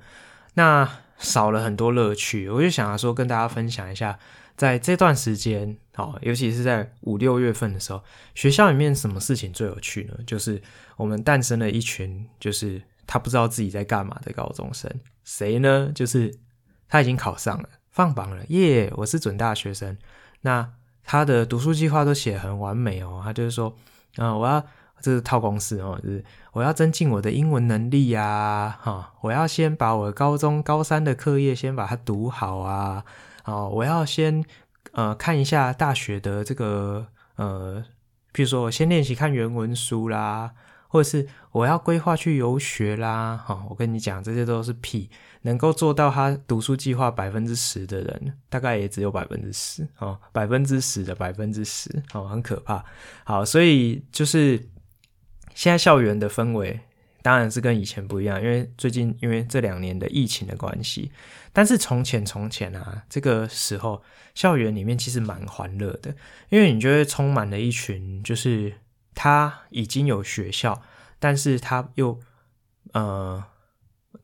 [0.56, 4.20] 那少了很多乐趣，我就想要说跟大家分享一下，
[4.56, 8.04] 在这段时间，哦，尤其是在五六月份的时候，
[8.36, 10.16] 学校里面什么事情最有趣呢？
[10.28, 10.62] 就是
[10.98, 14.92] 我们诞生了一群，就是他不知道自己在干嘛的高中生。
[15.24, 15.92] 谁呢？
[15.96, 16.34] 就是
[16.88, 18.92] 他已经考上了，放榜了，耶！
[18.98, 19.98] 我是准大学生。
[20.42, 20.70] 那
[21.04, 23.76] 他的读书计划都写很完美哦，他就是说，
[24.18, 24.66] 嗯，我要。
[25.04, 33.04] 这是套公式哦，就是我要增进我的英文能力呀，哈，我要先把我高中高三的课业先把它读好啊，
[33.44, 34.42] 哦，我要先
[34.94, 37.84] 呃看一下大学的这个呃，
[38.32, 40.52] 比如说我先练习看原文书啦，
[40.88, 45.10] 或者是我要规划去游学啦，哈，我跟你讲，这些都是屁，
[45.42, 52.82] 能够做到他读书计划百分之十的人，大概也只有百分之十哦，百分之十的百分之十哦，很可怕。
[53.26, 54.66] 好，所以就是。
[55.54, 56.80] 现在校园的氛围
[57.22, 61.10] 当然是跟以前不一样，因为最近因为这两年的疫情的关系。
[61.54, 64.04] 但是从前从前啊，这个时候
[64.36, 66.14] 校园里面其实蛮欢乐的，
[66.50, 68.74] 因为你就会充满了一群，就是
[69.16, 70.82] 他已经有学校，
[71.18, 72.20] 但是他又
[72.92, 73.42] 呃，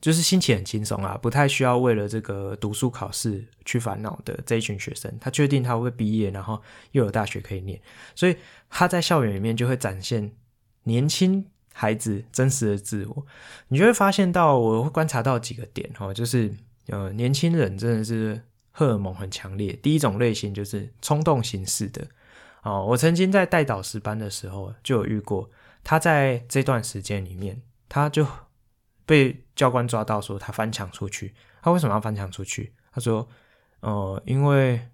[0.02, 5.16] 就是心情很轻松啊，不太需要为了这个读书考试去烦恼的这一群学生。
[5.22, 6.62] 他确定他会毕业，然后
[6.92, 7.80] 又有大学可以念，
[8.14, 8.36] 所以
[8.70, 10.34] 他在校园里面就会展现。
[10.90, 13.26] 年轻孩子真实的自我，
[13.68, 16.52] 你就会发现到，我会观察到几个点哦，就是
[16.88, 19.72] 呃，年轻人真的是荷尔蒙很强烈。
[19.84, 22.06] 第一种类型就是冲动形式的
[22.64, 25.50] 哦，我曾经在带导师班的时候就有遇过，
[25.84, 28.26] 他在这段时间里面，他就
[29.06, 31.34] 被教官抓到说他翻墙出去。
[31.62, 32.74] 他为什么要翻墙出去？
[32.92, 33.28] 他说，
[33.82, 34.90] 呃，因为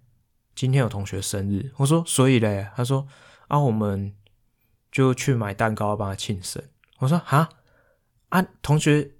[0.53, 1.71] 今天有同学生日。
[1.77, 2.67] 我说，所以嘞？
[2.75, 3.07] 他说，
[3.47, 4.13] 啊，我们。
[4.95, 6.63] 就去买蛋糕帮他庆生。
[6.99, 7.49] 我说哈
[8.29, 9.11] 啊，同学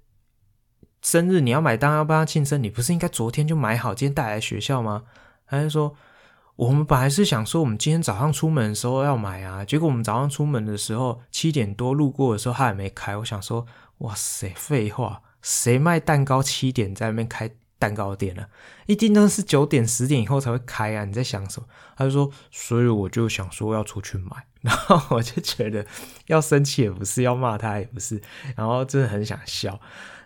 [1.02, 5.02] 生日你要买蛋糕帮他庆生，你不是应该昨天就买好，今天带来学校吗？
[5.46, 5.94] 他就说
[6.54, 13.14] 我们本来是想说我们今天早上出门的时候要买啊，结果我们早上出门的时候七点多路过的时候他还没开。
[13.18, 13.66] 我想说
[13.98, 18.46] 哇塞，废话，谁卖蛋糕七点在那边开蛋糕店呢？
[18.86, 21.04] 一定都是九点十点以后才会开啊！
[21.04, 21.68] 你在想什么？
[21.96, 24.46] 他就说，所以我就想说要出去买。
[24.62, 25.86] 然后我就觉得
[26.26, 28.20] 要生气也不是，要骂他也不是，
[28.56, 29.80] 然后真的很想笑。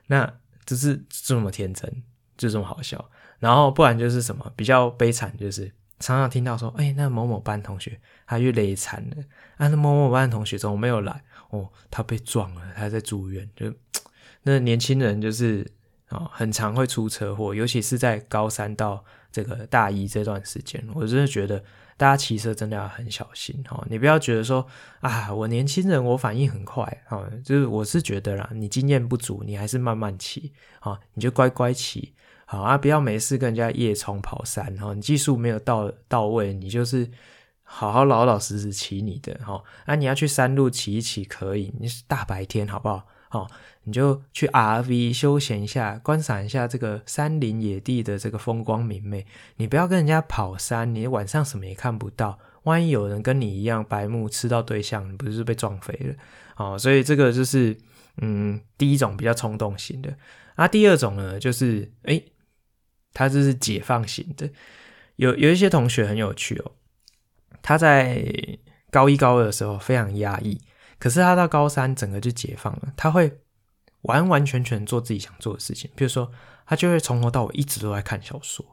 [0.07, 0.33] 那
[0.65, 2.03] 就是这么天真，
[2.39, 3.11] 就这么好笑。
[3.39, 9.17] 然后不然就是什么比较悲惨，就是常常听到说，哎，那某某班同学他又累惨了
[9.57, 11.23] 啊，那某某班同学怎么没有来？
[11.51, 13.49] 哦，他被撞了，他在住院。
[13.55, 13.73] 就
[14.45, 15.71] 那年轻人就是
[16.11, 21.63] 啊，很常会出车祸，尤其是在高三到这个大一这段时间，我真的觉得。
[21.97, 24.67] 大家骑车真的要很小心哦，你不要觉得说
[25.01, 32.15] 啊，我年轻人，我反应很快啊，就是我是觉得啦，你经验不足，你还是慢慢骑啊，你就乖乖骑
[32.47, 37.07] 好啊，不要没事跟人家夜冲跑山哈，你技术没有到到位，你就是
[37.63, 43.07] 好好老老实实骑你的哈，啊，你要去山路骑一骑可以，你是大白天好不好？
[43.33, 43.51] 哦，
[43.91, 49.27] 你就去 RV 休闲一下，观赏一下这个山林野地的这个风光明媚。
[49.57, 52.39] 你不要跟人家跑山，你晚上什么也看不到。
[52.63, 56.15] 万一有人跟你一样白目吃到对象，你不是被撞飞了？
[56.55, 57.77] 哦，所以这个就是
[58.19, 60.17] 嗯，第一种比较冲动型的。
[60.55, 62.23] 啊，第二种呢，就是诶，
[63.13, 64.49] 他这是解放型的。
[65.17, 66.73] 有有一些同学很有趣哦，
[67.61, 68.25] 他在
[68.91, 70.61] 高一高二的时候非常压抑，
[70.99, 73.39] 可是他到高三整个就解放了，他会
[74.03, 75.91] 完完全全做自己想做的事情。
[75.95, 76.31] 比如说，
[76.67, 78.65] 他就会从头到尾一直都在看小说。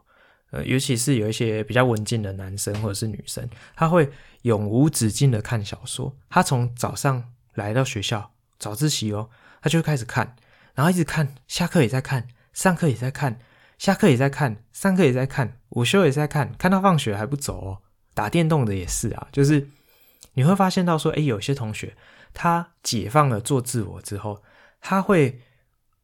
[0.52, 4.10] 呃，尤其是有一些比较文静的男生或者是女生，他会
[4.44, 6.16] 永无止境的看小说。
[6.30, 9.30] 他从早上来到学校早自习哦，
[9.62, 10.38] 他就开始看，
[10.74, 13.40] 然后一直看，下课也在看，上课也在看，
[13.78, 17.82] 下课也在看，上课也在看，午休也在看，看到放学还不走哦。
[18.14, 19.68] 打电动的也是啊，就是
[20.36, 21.98] 你会发现到说，诶，有些同学
[22.34, 24.42] 他解放了做自我之后，
[24.82, 25.42] 他会。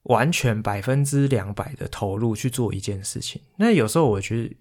[0.08, 4.54] 完全百分之两百的投入去做一件事情，那有时候我觉得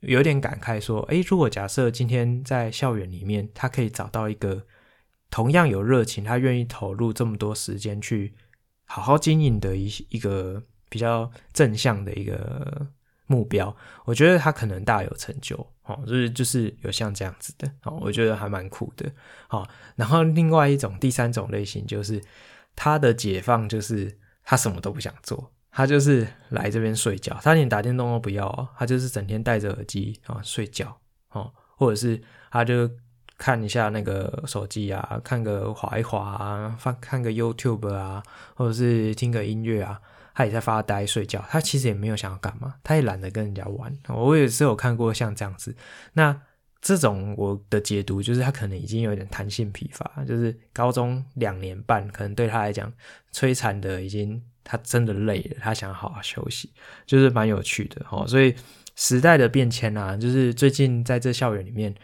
[0.00, 4.66] 有点感慨，说，诶，如果假设今天在校园里面，他可以找到一个
[5.30, 8.34] 同样有热情，他愿意投入这么多时间去
[8.84, 12.86] 好好经营的一一个比较正向的一个
[13.26, 19.10] 目标，我觉得他可能大有成就，哦，就是就是有像这样子的，哦，我觉得还蛮酷的，
[19.48, 22.22] 好，然后另外一种第三种类型就是
[22.76, 24.18] 他的解放就是。
[24.44, 30.98] 他什么都不想做，他就是来这边睡觉，他连打电动都不要，他就是整天戴着耳机啊睡觉
[31.30, 32.20] 哦，或者是
[32.50, 32.90] 他就
[33.38, 38.20] 看一下那个手机啊，看个滑一滑啊，放看个 YouTube 啊，
[38.56, 40.00] 或者是听个音乐啊，
[40.34, 43.96] 他也在发呆睡觉，他其实也没有想要干嘛，他也懒得跟人家玩。
[44.08, 45.76] 我也是有看过像这样子，
[46.14, 46.42] 那
[46.82, 52.92] 这种我的解读就是他可能已经有点弹性疲乏，就是高中两年半，可能对他来讲
[53.32, 56.70] 摧残的已经，他真的累了，他想好好休息，
[57.06, 58.26] 就是蛮有趣的哦。
[58.26, 58.54] 所以
[58.96, 61.94] 时代的变迁啊，就是最近在这校园里面。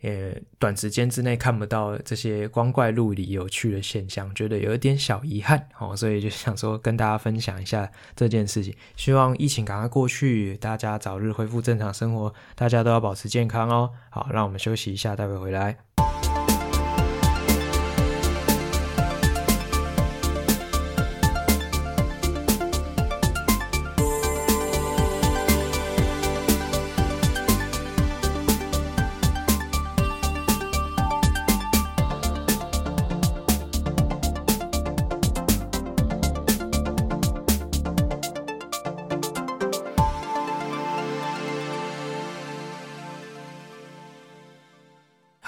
[0.00, 8.74] 也，短时间之内看不到这些光怪陆离有趣的现象，觉得有一点小遗憾哦，所以就想说跟大家分享一下这件事情。
[8.96, 13.90] 希望疫情赶快过去，大家早日恢复正常生活，大家都要保持健康哦。
[14.10, 16.05] 好，让我们休息一下，待会回来。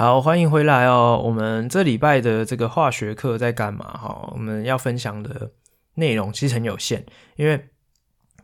[0.09, 1.21] 好，欢迎回来哦。
[1.23, 3.85] 我们这礼拜的这个化学课在干嘛？
[3.85, 5.53] 哈，我们要分享的
[5.97, 7.05] 内容其实很有限，
[7.37, 7.69] 因为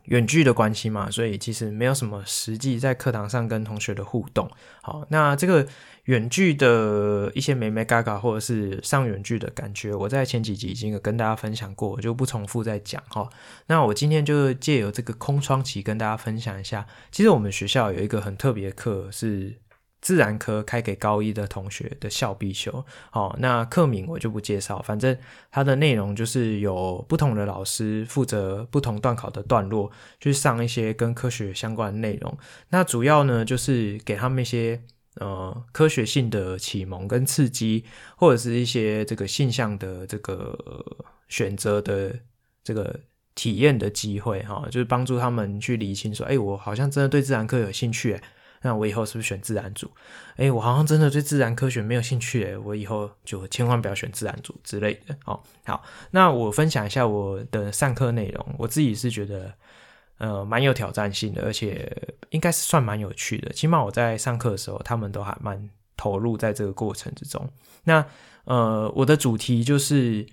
[0.03, 4.47] 远距的关系嘛，所以其实没有什么实际在课堂上跟同学的互动。
[4.83, 5.65] 好，那这个
[6.03, 13.27] 远距的一些美眉嘎嘎或者是上远距的感觉，我在前几集已经有跟大家分享过，我就不重复再讲哈。
[13.65, 19.55] 那我今天就借由这个空窗期跟大家分享一下，其实我们学校有一个很特别的课是。
[20.05, 25.17] 自然科开给高一的同学的校必修，好，那课名我就不介绍，反正
[25.49, 29.89] 它的内容就是有不同的老师负责不同段考的段落，
[30.19, 32.37] 去上一些跟科学相关的内容。
[32.69, 34.79] 那主要呢就是给他们一些
[35.15, 37.83] 呃科学性的启蒙跟刺激，
[38.15, 40.55] 或者是一些这个现象的这个
[41.29, 42.15] 选择的
[42.63, 42.99] 这个
[43.33, 48.21] 体验的机会，哈，就是帮助他们去理清说，哎，我好像真的对自然科有兴趣，
[48.65, 49.91] 那我以后是不是选自然组？
[50.37, 55.15] 诶，我好像真的对自然科学没有兴趣诶，我以后就千万不要选自然组之类的。
[55.25, 59.53] 哦，好，那我分享一下我的上课内容，我自己是觉得
[60.17, 61.95] 呃蛮有挑战性的，而且
[62.31, 63.53] 应该是算蛮有趣的。
[63.53, 67.47] 起码我在上课的时候，他们都还蛮投入在这个过程之中。
[67.83, 68.03] 那
[68.45, 70.25] 呃，我的主题就是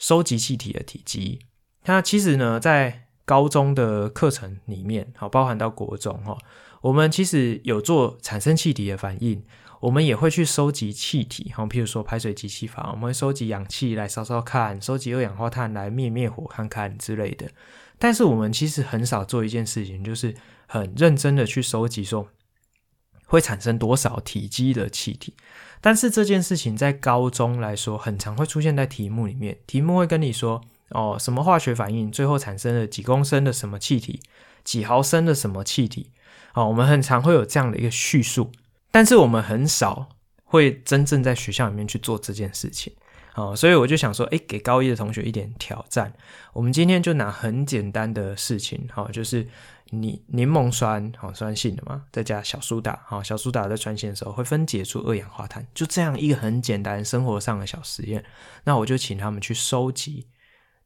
[0.00, 1.38] 收集气体的体积。
[1.84, 6.36] 那其实呢，在高中的课程里面，好，包含到国中哈。
[6.86, 9.42] 我们其实有做产生气体的反应，
[9.80, 17.50] 我们也会去收集气体，哈，譬如说排水机器法，我们会收集氧气来烧烧看，收集二氧化碳来灭灭火看看之类的。
[17.98, 20.32] 但是我们其实很少做一件事情，就是
[20.68, 22.28] 很认真的去收集说
[23.26, 25.34] 会产生多少体积的气体。
[25.80, 34.20] 但是这件事情在高中来说，很常会出现在题目里面，题目会跟你说，哦，什么化学反应最后产生了几公升的什么气体，
[34.62, 36.12] 几毫升的什么气体。
[36.56, 38.50] 哦，我们很常会有这样的一个叙述，
[38.90, 40.08] 但是我们很少
[40.42, 42.90] 会真正在学校里面去做这件事情。
[43.34, 46.10] 哦，所以我就想说，诶，给高一的同学一点挑战。
[46.54, 49.46] 我们今天就拿很简单的事情，好，就是
[49.90, 58.24] 你柠檬酸，好，酸性的嘛，再加小苏打，好，小苏打在穿线的时候会分解出二氧化碳，就这样一个很简单生活上的小实验。
[58.64, 60.26] 那我就请他们去收集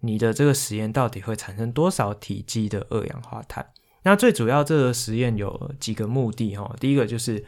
[0.01, 3.65] 你的这个实验到底会产生多少体积的二氧化碳。
[4.03, 7.45] 那最主要这个实验有几个目的，哈，第一个就是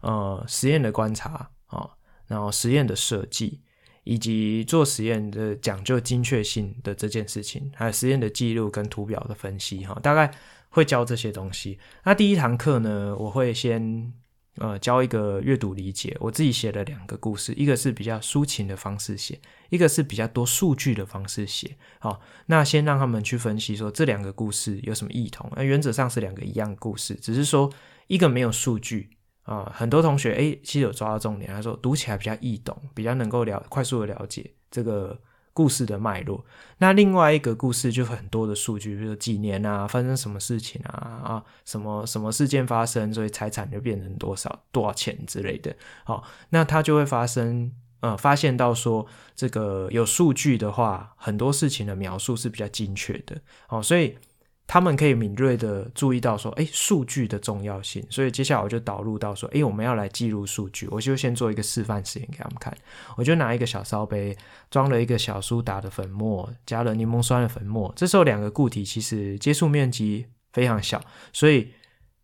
[0.00, 1.90] 呃实验的观察，啊，
[2.26, 3.60] 然后实验的设计。
[4.06, 10.30] 以及做实验的讲究精确性的这件事情，还有实验的记录跟图表的分析，哈，大概
[10.68, 11.78] 会教这些东西。
[12.04, 14.12] 那第一堂课呢，我会先
[14.56, 19.40] 呃教一个阅读理解，我自己写了两个故事，一个是比较抒情的方式写，
[19.70, 21.76] 一个是比较多数据的方式写。
[21.98, 25.50] 好，那先让他们去分析说这两个故事有什么异同。
[25.56, 27.72] 那原则上是两个一样故事，只是说
[28.06, 29.10] 一个没有数据。
[29.44, 31.50] 啊、很多同学哎、欸，其实有抓到重点。
[31.50, 35.20] 他说读起来比较易懂，比较能够了快速的了解这个
[35.54, 36.44] 故事的脉络。
[36.76, 40.92] 那另外一个故事就很多的数据，比如说几年啊，发生什么事情啊
[41.24, 45.74] 啊，什么什么事件发生，所以财产就变成多少多少钱之类的。
[46.04, 53.40] 好，那它就会发生呃，发现到说这个有数据的话，很多事情的描述是比较精确的。
[53.66, 54.18] 好，所以。
[54.66, 58.04] 他们可以敏锐地注意到说，诶，数据的重要性。
[58.08, 60.88] 所以接下来我就导入到说，诶，我们要来记录数据。
[60.90, 62.74] 我就先做一个示范实验给他们看。
[63.16, 64.36] 我就拿一个小烧杯，
[64.70, 67.92] 装了一个小苏打的粉末，加了柠檬酸的粉末。
[67.94, 71.00] 这时候两个固体其实接触面积非常小，
[71.32, 71.70] 所以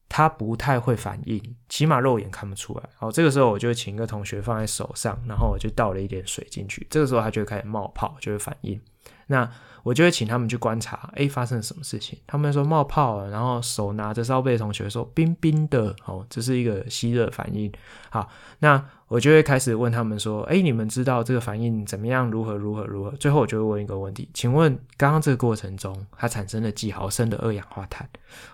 [0.09, 2.89] 它不太会反应，起码肉眼看不出来。
[2.97, 6.87] 好，这个时候我就请一个同学放在手上，然后我就倒了一点水进去。
[6.89, 8.81] 这个时候它就会开始冒泡，就会反应。
[9.27, 9.49] 那
[9.83, 12.19] 我就会请他们去观察，诶，发生了什么事情？
[12.27, 17.71] 他们说冒泡了，然后手拿着烧杯的同学说冰冰的，哦，这是一个吸热反应。
[18.11, 18.29] 好，
[18.59, 22.31] 那我就会开始问他们说，诶，你们知道这个反应怎么样？
[22.31, 23.11] 如何如何如何？
[23.13, 28.09] 最后我就会问一个问题，请问刚刚这个过程中它产生了几毫升的二氧化碳？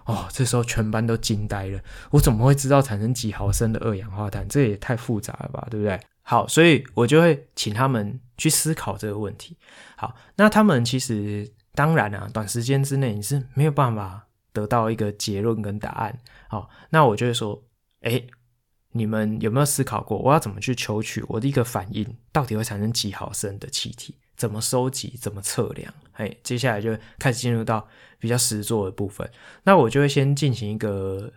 [0.05, 4.47] 哦，这时候全班都惊呆了，我怎么会知道产生几毫升的二氧化碳？
[4.49, 6.01] 这也太复杂了吧，对不对？
[6.29, 9.57] 好，所以我就会请他们去思考这个问题。
[9.97, 16.19] 好，那他们其实当然啊，短时间之内你是没有办法得到一个结论跟答案。
[16.49, 17.63] 好，那我就会说，
[18.01, 18.27] 诶，
[18.91, 24.17] 你们有没有思考过，我要怎么去求取我的一个反应，到底会产生几毫升的气体？
[24.37, 25.17] 怎么收集？
[25.23, 25.95] 怎么测量？
[26.15, 27.87] 诶，接下来就开始进入到
[28.19, 29.31] 比较实作的部分。
[29.63, 31.33] 那我就会先进行一个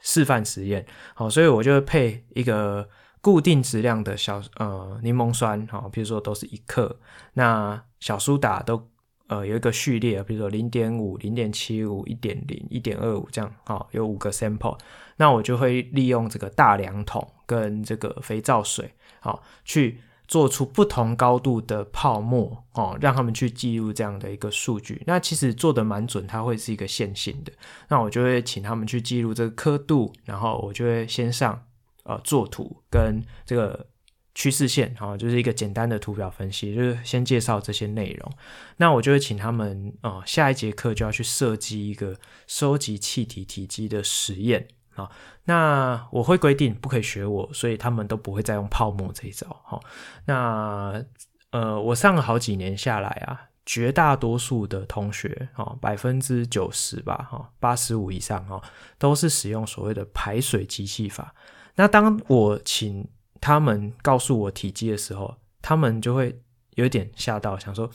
[0.00, 0.84] 示范实验。
[1.14, 2.86] 好，所以我就会配一个。
[3.26, 6.96] 固定质量的小呃柠檬酸，哈，比如说都是一克，
[7.32, 8.88] 那小苏打都
[9.26, 14.78] 呃有一个序列，比如说零点五、零点七五、一点零、一点二五这样，哈，有五个 sample，
[15.16, 25.02] 那我就会利用这个大量桶跟这个肥皂水，好，去做出不同高度的泡沫，哦，让他们去记录这样的一个数据。
[25.04, 27.52] 那其实做的蛮准，它会是一个线性的，
[27.88, 31.60] 那我就会请他们去记录这个刻度，然后我就会先上。
[32.06, 33.86] 呃，作图跟这个
[34.34, 38.32] 趋势线，哈，就是一个简单的图表分析，就是先介绍这些内容。
[38.76, 42.14] 那我就会请他们，呃，下一节课就要去设计一个
[42.46, 45.10] 收集气体体积的实验啊。
[45.46, 49.48] 那我会规定不可以学我，所以他们都不会再用泡沫这一招。
[49.64, 49.80] 哈，
[50.26, 51.02] 那
[51.50, 58.62] 呃，我上了好几年下来啊，绝大多数的同学，哈，百分之九十吧，哈，八十五以上，哈，
[58.98, 61.34] 都是使用所谓的排水机器法。
[61.76, 63.06] 那当我请
[63.40, 66.40] 他们告诉我体积的时候，他们就会
[66.74, 67.90] 有点吓到，想说：“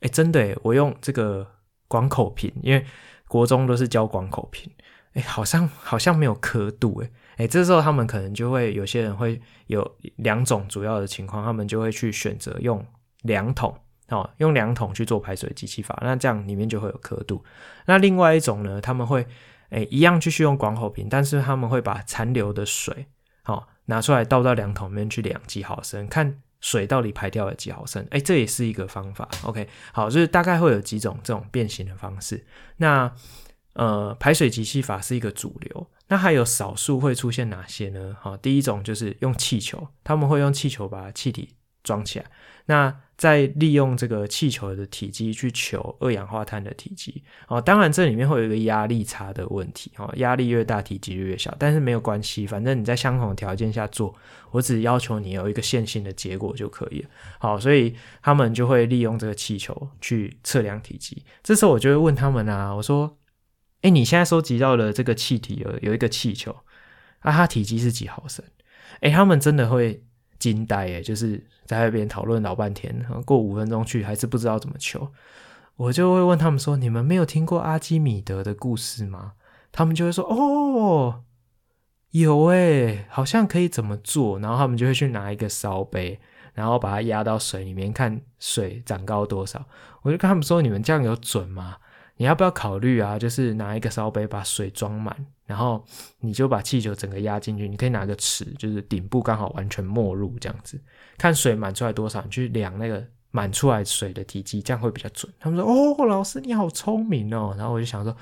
[0.00, 1.46] 哎，真的，我用这个
[1.88, 2.84] 广口瓶，因为
[3.26, 4.70] 国中都是教广口瓶，
[5.14, 12.84] 哎，好像好像没有刻度，诶，哎，这时候他们可能就会有些人会有两种主要的情况，他们就会去选择用
[13.22, 13.74] 量筒，
[14.08, 17.42] 哦，用量筒去做排水机器法，那这样里面就会有刻度。
[17.86, 19.26] 那另外一种呢，他们会。
[19.70, 23.06] 诶，一样继续用广口瓶，但是他们会把残留的水，
[23.42, 28.06] 好、哦、拿出来倒到量筒里面去量几毫升，看水到底排掉了几毫升。
[28.10, 29.28] 诶，这也是一个方法。
[29.44, 32.46] OK，好，就是大概会有几种这种变形的方式。
[32.76, 33.12] 那
[33.74, 35.86] 呃，排水机器法是一个主流。
[36.08, 38.16] 那还有少数会出现哪些呢？
[38.20, 42.26] 好、哦，第一种就是用气球，他们会用气球把气体装起来。
[42.66, 54.14] 那再利用这个气球的体积去求二氧化碳的体积哦，当然这里面会有一个压力差的问题哦，压力越大体积就越小，但是没有关系，反正你在相同的条件下做，
[54.50, 57.08] 我只要求你有一个线性的结果就可以了。
[57.38, 61.24] 好，所以他们就会利用这个气球去测量体积。
[61.42, 63.16] 这时候我就会问他们啊，我说
[63.80, 66.54] ：“诶，你现在收集到的这个气体有有一个气球
[67.20, 68.44] 啊，它体积是几毫升？”
[69.00, 70.02] 诶，他们真的会
[70.38, 75.10] 惊呆诶，就是在那边讨论老半天，过五分钟去还是不知道怎么求。
[75.76, 79.32] 我就会问他们说：“你们没有听过阿基米德的故事吗？”
[79.72, 81.24] 他们就会说：“哦，
[82.12, 86.18] 有诶，好像可以怎么做。”然后他们就会去拿一个烧杯，
[86.54, 89.66] 然后把它压到水里面，看水长高多少。
[90.00, 91.76] 我就跟他们说：“你们这样有准吗？
[92.16, 93.18] 你要不要考虑啊？
[93.18, 95.14] 就是拿一个烧杯把水装满。”
[95.46, 95.84] 然后
[96.18, 100.76] 你就把气球整个压进去，你可以拿个尺，就是顶部刚好完全没入这样子，
[101.16, 103.00] 看水满出来多少，你去量那个
[103.30, 105.32] 满出来水的体积，这样会比较准。
[105.38, 108.16] 他们说：“哦，老师你好聪明哦。”然后我就想说，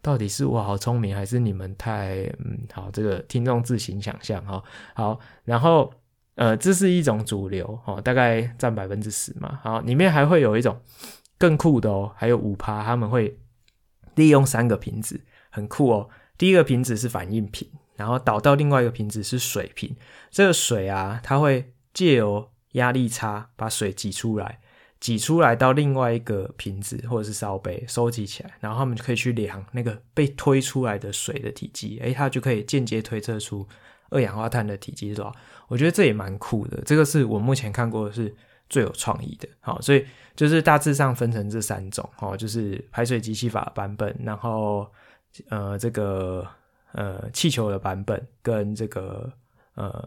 [0.00, 2.32] 到底是我好聪明，还是你们太……
[2.38, 4.62] 嗯，好，这个听众自行想象哈。
[4.94, 5.92] 好，然后
[6.36, 9.58] 呃，这是一种主流哦，大概占百分之十嘛。
[9.64, 10.80] 好，里面还会有一种
[11.42, 13.36] 更酷的哦，还有五趴，他们会
[14.14, 15.20] 利用三个瓶子，
[15.50, 16.08] 很酷哦。
[16.38, 19.96] 第一个瓶子是反应瓶，然后倒到另外一个瓶子是水瓶。
[20.30, 24.60] 这个水啊，它会借由压力差把水挤出来，
[25.00, 33.66] 挤出来到另外一个瓶子或者是烧杯收集起来，然后他们就可以去量那个被推出来的水的体积，诶，它就可以间接推测出
[34.10, 35.34] 二氧化碳的体积是多少。
[35.66, 38.32] 我觉得这也蛮酷的，这个是我目前看过的是
[38.72, 39.48] 最有创意的。
[39.60, 40.04] 好，所以
[40.34, 44.90] 就是大致上分成这三种，哦，就是排水机器法版本，然后。
[45.48, 46.46] 呃，这个
[46.92, 49.32] 呃气球的版本跟这个
[49.76, 50.06] 呃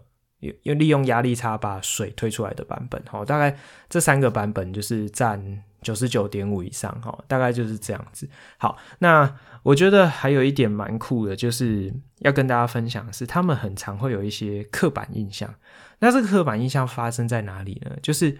[0.61, 3.57] 用利用压力差把水推出来的版本，好，大概
[3.89, 8.29] 这三个版本就是占九十九点五以上，哈，大概就是这样子。
[8.59, 15.51] 好，那我觉得还有一点蛮酷的，就是要跟大家分享的是，他们很常会有一些刻板印象。
[15.97, 17.97] 那这个刻板印象发生在哪里呢？
[18.03, 18.37] 就是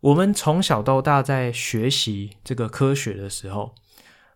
[0.00, 3.74] 我们从小到大在学习这个科学的时候，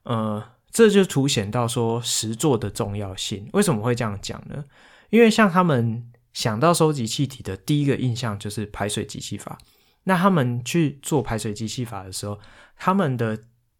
[0.02, 0.42] 呃。
[0.72, 3.50] 这就凸显到说实作的重要性。
[3.54, 4.64] 为什么会这样讲呢？
[5.08, 9.58] 因为像他们想到收集气体的第一个印象就是排水机器法。
[10.04, 12.38] 那他们去做排水机器法的时候，
[12.76, 13.36] 他们的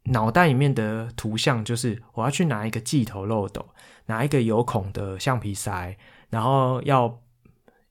[0.07, 3.69] 脑袋里面的图像就是我要去拿一个剂头漏斗，
[4.07, 5.97] 拿一个有孔的橡皮塞，
[6.31, 7.21] 然后要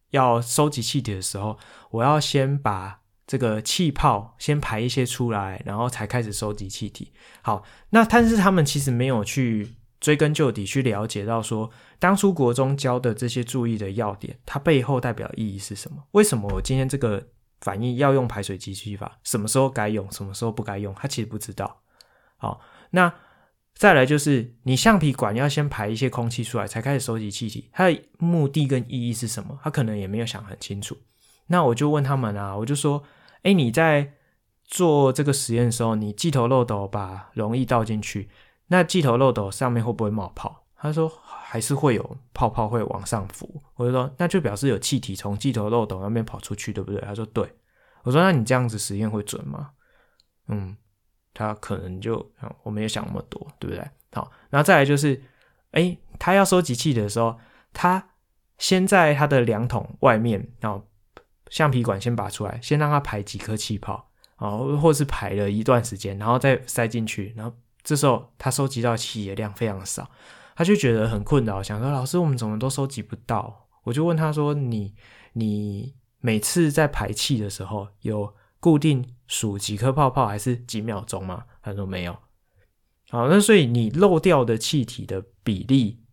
[0.09, 1.57] 要收集气体的时候，
[1.91, 2.99] 我要先把。
[3.29, 7.11] 这个气泡先排一些出来，然后才开始收集气体。
[7.43, 11.69] 好，那但是他们其实没有去追根究底去了解到说，
[11.99, 15.97] 当初国中教的这些注意的要点，它背后代表意义是什么？
[16.13, 17.23] 为什么我今天这个
[17.61, 19.19] 反应要用排水机器法？
[19.23, 20.91] 什么时候该用，什么时候不该用？
[20.95, 21.81] 他其实不知道。
[22.37, 22.59] 好，
[22.89, 23.13] 那
[23.75, 29.59] 再来就是你橡皮管要先排一些空气出来，才开始收集气体，它的目的跟意义是什么？
[29.61, 30.97] 他可能也没有想很清楚。
[31.45, 33.03] 那我就问他们啊，我就说。
[33.43, 34.13] 哎，你在
[34.65, 38.29] 做这个实验的时候，你剂头漏斗把溶液倒进去，
[38.67, 40.65] 那剂头漏斗上面会不会冒泡？
[40.75, 43.61] 他说还是会有泡泡会往上浮。
[43.75, 47.01] 我就说那就表示有气体从剂头漏斗那边跑出去，对不对？
[47.01, 47.51] 他说对。
[48.03, 49.71] 我说那你这样子实验会准吗？
[50.47, 50.75] 嗯，
[51.33, 52.31] 他可能就
[52.63, 53.85] 我没有想那么多，对不对？
[54.11, 55.21] 好，然后再来就是，
[55.71, 57.37] 哎，他要收集气体的时候，
[57.73, 58.09] 他
[58.57, 60.85] 先在他的量筒外面，然后。
[61.49, 70.09] 橡皮管先拔出来，先让它排几颗气泡，啊，或是排了一段时间，然后再塞进去，然后这时候他收集到气的量非常少，
[70.55, 73.67] 他就觉得很困扰，想说老师，我们怎么都收集不到？
[73.83, 74.93] 我就问他说，你
[75.33, 81.45] 你每次在排气的时候有固定数几颗泡泡还是几秒钟吗？
[81.61, 82.15] 他说没有。
[83.09, 86.03] 好，那所以你漏掉的气体的比例，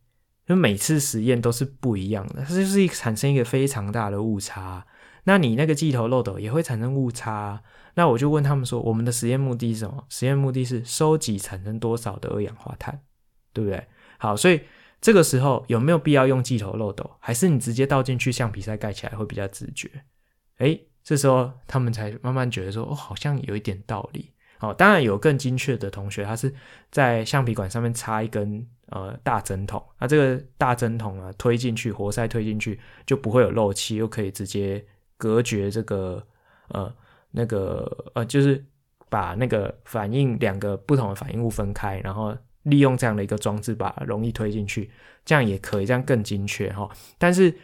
[0.47, 4.87] 就每次实验都是不一样的，它就是产生一个非常大的误差。
[5.28, 7.60] 那你那个剂头漏斗也会产生误差，
[7.94, 10.04] 那我就问他们说，我们的实验目的是什么？
[10.08, 13.00] 实验目的是收集产生多少的二氧化碳，
[13.52, 13.88] 对不对？
[14.18, 14.60] 好，所以
[15.00, 17.10] 这个时候有没有必要用剂头漏斗？
[17.18, 19.90] 还是你直接倒进去，橡皮塞盖起来会比较直觉？
[20.58, 24.32] 诶，这时候他们才慢慢觉得说，哦，好像有一点道理。
[24.58, 26.54] 好，当然有更精确的同学，他是
[26.92, 34.86] 在橡皮管上面插一根呃大针筒，那这个大针筒啊推进去，活塞推进去就不会有漏气，又可以直接。
[35.16, 36.22] 隔绝这个
[36.68, 36.92] 呃
[37.30, 38.64] 那个呃，就是
[39.08, 44.90] 把那个反应两个不同的反应物分开，然后利用这样的一个装置把容易推进去，
[45.24, 46.90] 这样也可以，这样更精确哈。
[47.18, 47.54] 但是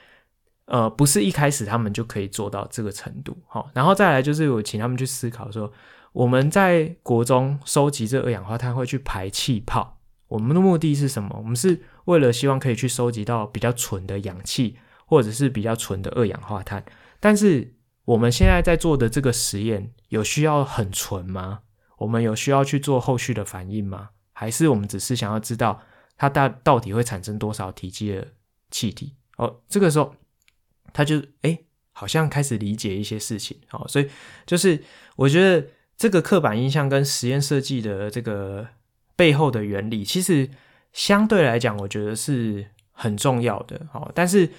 [0.67, 3.69] 呃，不是一开始他们就可以做到这个程度哈。
[3.75, 5.71] 然后再来就是我请他们去思考说，
[6.13, 9.99] 我们在国中收集这二氧化碳会去排气泡，
[10.29, 11.35] 我们的目的是什么？
[11.37, 14.77] 我们是为了希望可以去收集到比较纯的氧气，
[15.07, 16.85] 或者是比较纯的二氧化碳。
[17.23, 21.61] 但是我们现在在做的这个实验有需要很纯吗？
[21.99, 24.09] 我们有需要去做后续的反应吗？
[24.33, 25.81] 还是我们只是想要知道
[26.17, 28.27] 它大到底会产生多少体积的
[28.73, 29.15] 气体？
[29.37, 30.17] 哦，这个时候
[30.93, 33.57] 他就诶好像开始理解一些事情。
[33.71, 34.11] 哦，所以
[34.45, 34.83] 就是
[35.15, 38.67] 我觉得这个刻板印象跟实验设计的这个
[39.15, 40.51] 背后的原理，其实
[40.93, 43.87] 相对来讲，我觉得是很重要的。
[43.93, 44.51] 好，但是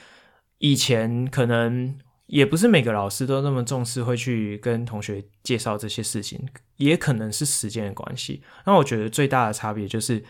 [0.59, 1.99] 以前可能。
[2.33, 6.43] 也不是每个老师都那么重视，会去跟同学介绍这些事情，
[6.77, 8.41] 也可能是时间的关系。
[8.65, 10.23] 那我觉得最大的差别就是，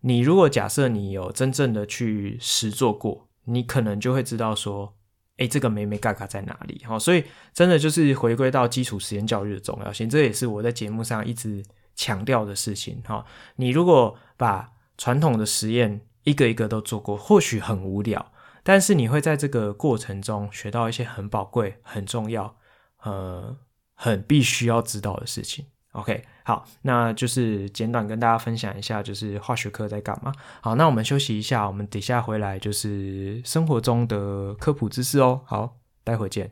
[0.00, 4.94] 你如果假设你有真正的去实做过，你可能就会知道说，
[5.36, 6.80] 诶，这个眉眉嘎嘎在哪里？
[6.86, 11.62] 好，所以真的就是回归到基础实验教育的重要性，这也是我在节目上一直
[11.94, 13.02] 强调的事情。
[13.04, 13.22] 哈，
[13.56, 18.32] 你如果把传统的实验一个一个都做过，或许很无聊。
[18.62, 22.56] 但是你会在这个过程中学到一些很宝贵、很重要、
[23.02, 23.56] 呃，
[23.94, 25.66] 很必须要知道的事情。
[25.92, 30.32] OK，好，那就是简短跟大家分享一下，就是化学课在干嘛。
[30.60, 35.40] 好，那我们休息一下，我们等下回来就是生活中的科普知识哦。
[35.46, 36.48] 好，待会见。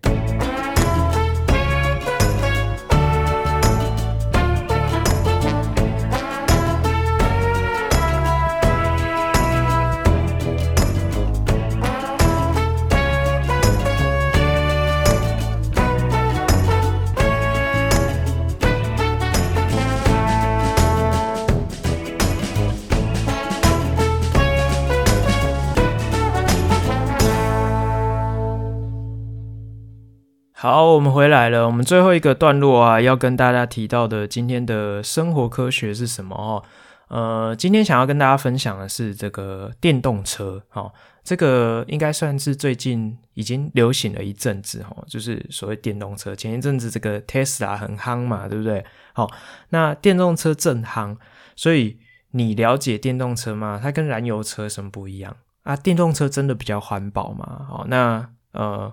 [30.60, 31.66] 好，我们回来了。
[31.66, 36.64] 我们最后一个段落啊，要跟大家提到的今天的生活科学是什么哦？
[37.06, 40.60] 呃，今天想要跟大家分享的是这个电动车。
[40.72, 40.92] 哦，
[41.22, 46.34] 这个应该算是最近已经流行了一阵子哦，就是所谓电动车。
[46.34, 48.84] 前一阵子这个 Tesla 很夯嘛，对不对？
[49.12, 49.30] 好，
[49.68, 51.16] 那电动车正夯，
[51.54, 52.00] 所以
[52.32, 53.78] 你了解电动车吗？
[53.80, 55.76] 它跟燃油车什么不一样啊？
[55.76, 57.64] 电动车真的比较环保吗？
[57.68, 58.92] 好，那呃。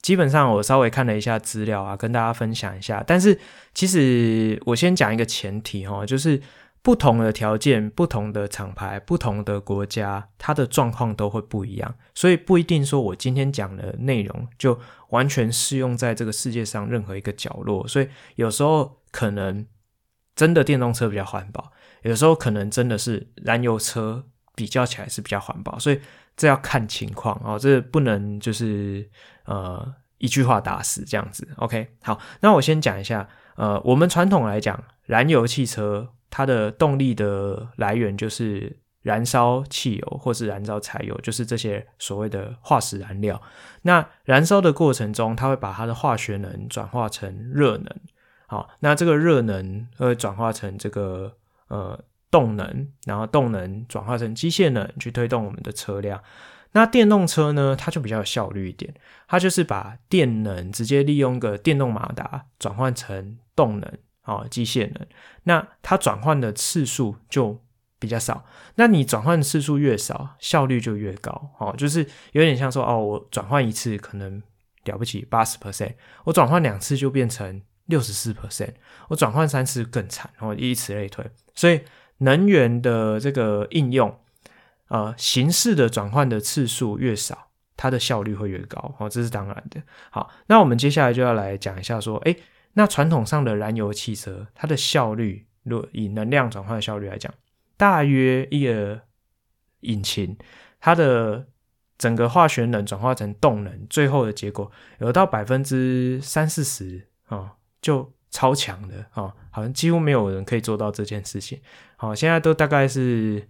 [0.00, 3.02] 基本上我稍微看了一下资料啊，跟大家分享一下。
[3.06, 3.38] 但是
[3.74, 6.40] 其实我先讲一个前提哈，就是
[6.82, 14.78] 不同的条件、不同的厂牌、不同的国家，它的状况都会不一样，所以不一定说我今天讲的内容就
[15.10, 17.86] 完全适用在这个世界上任何一个角落。
[17.86, 19.66] 所以有时候可能
[20.36, 21.72] 真的电动车比较环保，
[22.02, 24.24] 有时候可能真的是燃油车
[24.54, 26.00] 比较起来是比较环保，所以
[26.38, 29.06] 这要看情况哦，这不能就是。
[29.50, 33.26] 呃，一句话打死这样子，OK，好，那我先讲一下，
[33.56, 43.40] 呃，我们传统来讲，燃油汽车它的动力的来源就是燃烧汽油或是燃烧柴油，就是这些所谓的化石燃料。
[43.80, 47.86] 那燃烧的过程中，它会把它的化学能转化成热能，
[48.48, 51.32] 好，那这个热能会转化成这个
[51.68, 51.98] 呃
[52.30, 56.22] 动能，然后动能转化成机械能去推动我们的车辆。
[56.72, 58.92] 那电动车呢，它就比较有效率一点，
[59.26, 63.90] 它就是把电能直接利用个电动马达转换成动能，
[64.24, 65.06] 哦，机械能。
[65.44, 67.58] 那它转换的次数就
[67.98, 68.44] 比较少。
[68.74, 74.42] 那你转换次数越少，效率就越高，哦，就是有点像说，哦，我转换一次可能
[74.84, 78.74] 了不起八十 percent，我转换两次就变成六十四 percent，
[79.08, 81.24] 我转换三次更惨，然后以此类推。
[81.54, 81.80] 所以
[82.18, 84.18] 能源的这个应用。
[84.90, 89.82] 呃，形式的转换的次数越少，它的效率会越高，哦，这是当然的。
[90.10, 92.34] 好，那我们接下来就要来讲一下，说，诶，
[92.72, 97.30] 那传统上的燃油汽车，它的效率，若以能量转换的效率来讲，
[97.76, 99.02] 大约一个
[99.80, 100.34] 引擎，
[100.80, 101.46] 它的
[101.98, 107.52] 整个化学能转化成动能，最后的结果有到百分之三四十啊，
[107.82, 111.60] 就超强的啊，哦，好像几乎没有人可以做到这件事情。
[111.96, 113.48] 好，现在都大概是。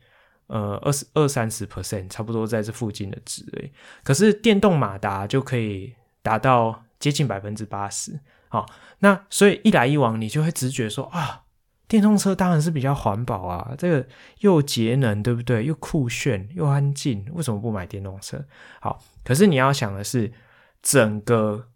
[0.49, 3.71] 呃，二十二三十 percent，差不多在这附近的值诶。
[4.03, 8.19] 可是电动马达就可以达到接近百分之八十。
[8.49, 8.65] 好，
[9.01, 11.43] 那所以一来一往，你就会直觉说啊，
[11.87, 14.09] 电动车当然是比较环保啊，这个
[14.39, 15.67] 又节能，对不对？
[15.67, 18.43] 又酷炫又安静，为什么不买电动车？
[18.81, 20.33] 好，可是你要想的是，
[20.81, 21.69] 整个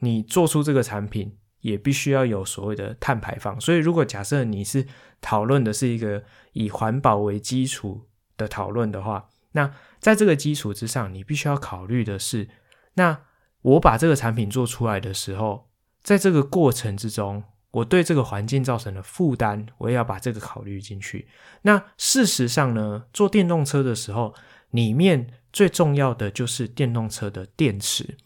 [0.00, 3.60] 你做出这个产品，也必须要有所谓的碳排放。
[3.60, 4.86] 所以，如果假设你是
[5.20, 8.06] 讨论的是一个以环保为基础。
[8.38, 12.50] 的讨论的话，那在这个基础之上，你必须要考虑的是，
[12.96, 13.18] 那
[13.62, 15.70] 我把这个产品做出来的时候，
[16.02, 21.26] 在这个过程之中，我对这个环境造成的负担，我也要把这个考虑进去。
[21.62, 24.34] 那事实上呢，做电动车的时候，
[24.72, 28.18] 里面最重要的就是电动车的电池。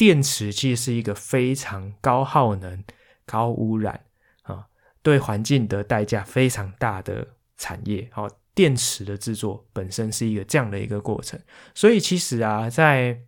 [0.00, 2.82] 电池其实是一个非常高耗能、
[3.26, 4.06] 高污染
[4.44, 4.64] 啊，
[5.02, 7.28] 对环境的代价非常大的
[7.58, 8.08] 产业。
[8.10, 8.26] 好。
[8.52, 11.40] 电池的制作本身是一个这样的一个过程，
[11.72, 13.20] 所以其实啊，在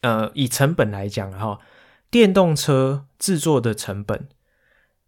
[0.00, 1.60] 呃，以成本来讲哈，
[2.10, 4.28] 电动车制作的成本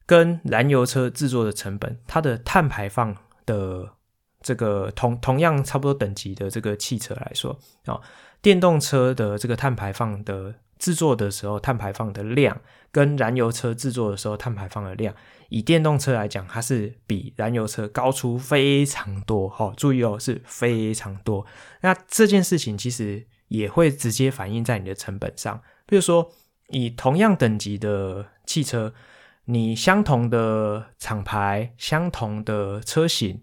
[0.07, 3.17] 跟燃油车制作的成本，它的碳排放
[3.47, 3.95] 的
[4.41, 7.99] 这个同同样差不多等级的这个汽车来说啊，
[8.43, 15.15] 电动车的这个碳排放的制作的时候，碳排放的量跟燃油车制作的时候碳排放的量，
[15.49, 19.49] 以电动车来讲，它是比燃油车高出非常多。
[19.49, 21.47] 好，注意哦，是非常多。
[21.83, 25.63] 那这件事情其实也会直接反映在你的成本上。
[25.87, 26.29] 比如说，
[26.71, 28.93] 以同样等级的汽车，
[29.45, 33.41] 你相同的厂牌、相同的车型，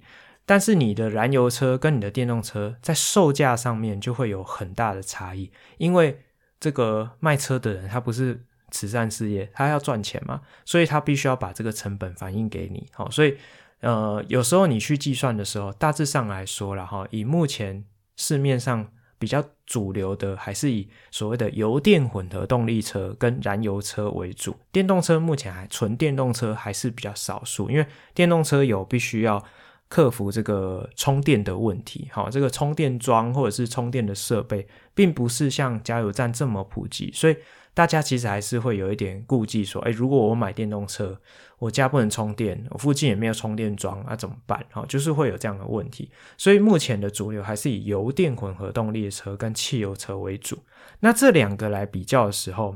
[0.49, 6.19] 但是你的燃油车跟你的电动车在售价上面就会有很大的差异，因为
[6.59, 12.87] 这个卖车的人，他不是慈善事业，他要赚钱嘛，所以他必须要把这个成本反映给你。
[12.93, 13.37] 好，所以
[13.81, 17.85] 呃，有时候你去计算的时候，大致上来说了哈，以目前
[18.15, 24.55] 市面上比较主流的，还是以所谓的油电混合动力车跟燃油车为主。
[24.71, 27.85] 电动车目前还纯电动车还是比较少数，因为
[28.15, 29.45] 电动车有必须要。
[29.89, 37.35] 克服这个充电的问题，好，这个充电桩或者是充电的设备，并不是像加油站这么普及，所以
[37.73, 41.19] 大家其实还是会有一点顾忌，说，哎，如果我买电动车，
[41.57, 44.63] 我家不能充电，我附近也没有充电桩，那怎么办？
[44.69, 46.11] 好，就是会有这样的问题。
[46.37, 50.59] 所以目前的主流还是以油电混合动力的车跟汽油车为主。
[50.99, 52.75] 那这两个来比较的时候，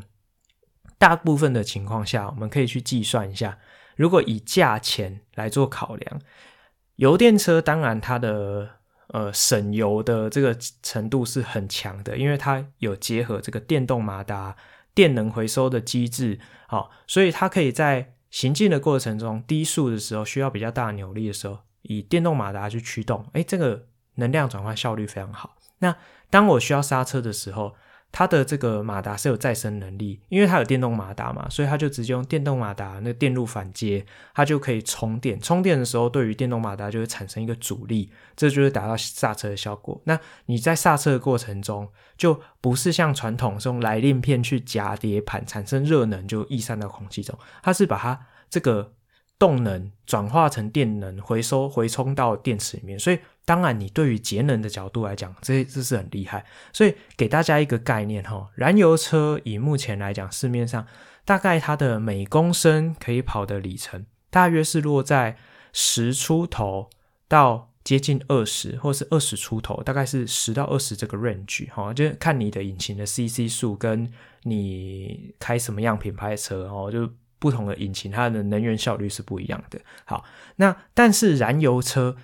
[0.97, 3.59] 大部分的情况下，我们可以去计算一下，
[3.95, 6.20] 如果以价钱来做考量。
[6.97, 8.69] 油电车当然它的
[9.07, 14.55] 呃省油的这个程度是很强的，因为它有结合这个电动马达、
[14.93, 25.55] 电能回收的机制，好，所以它可以在行进的过程中低速的时候需要比较大扭力的时候，以电动马达去驱动，诶，这个能量转换效率非常好。
[25.79, 25.95] 那
[26.29, 27.75] 当我需要刹车的时候，
[28.14, 34.05] 它的这个马达是有再生能力，因为它有电动马达嘛，所以它就直接用电动马达那电路反接，
[34.36, 35.39] 它就可以充电。
[35.39, 39.99] 充电的时候，对于电动马达就会产生一个阻力，这就是达到刹车的效果。
[40.03, 48.93] 那你在刹车的过程中，就不是像传统这种来令片去夹碟盘产生热能就逸散到空气中，它是把它这个
[49.43, 53.19] 动能转化成电能，回收回充到电池里面，所以。
[53.45, 56.45] 当然，你对于节能的角度来讲，这这是很厉害。
[56.71, 60.87] 所以给大家一个概念哈，燃油车以目前来讲，市面上
[61.25, 65.35] 大概它的每公升可以跑的里程，大约是落在
[65.73, 66.89] 十出头
[67.27, 74.09] 到接近二十，或是二十出头，大概是十到二十这个 range 哈，就看你的引擎的 CC 数跟
[74.43, 77.11] 你开什么样品牌的车哦，就
[77.43, 79.79] 不同的引擎它的能源效率是不一样的。
[80.05, 80.23] 好，
[80.55, 82.15] 那但是燃油车。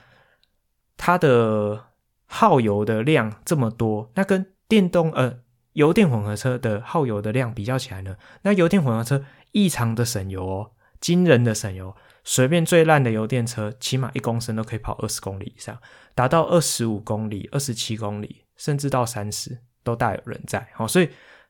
[1.01, 1.85] 它的
[2.25, 5.39] 耗油的量这么多，那跟电动呃
[5.71, 8.17] 油电混合车的耗油的量比较起来呢？
[8.41, 11.95] 那油电混合车异常的省油哦，惊人的省油，
[12.25, 15.79] 随便最烂的油电车，起码一公升都可以跑二十公里以上，
[16.13, 20.67] 达到二十五公里、二十七公里，甚至到三十都大有人在。
[20.73, 21.09] 好，所以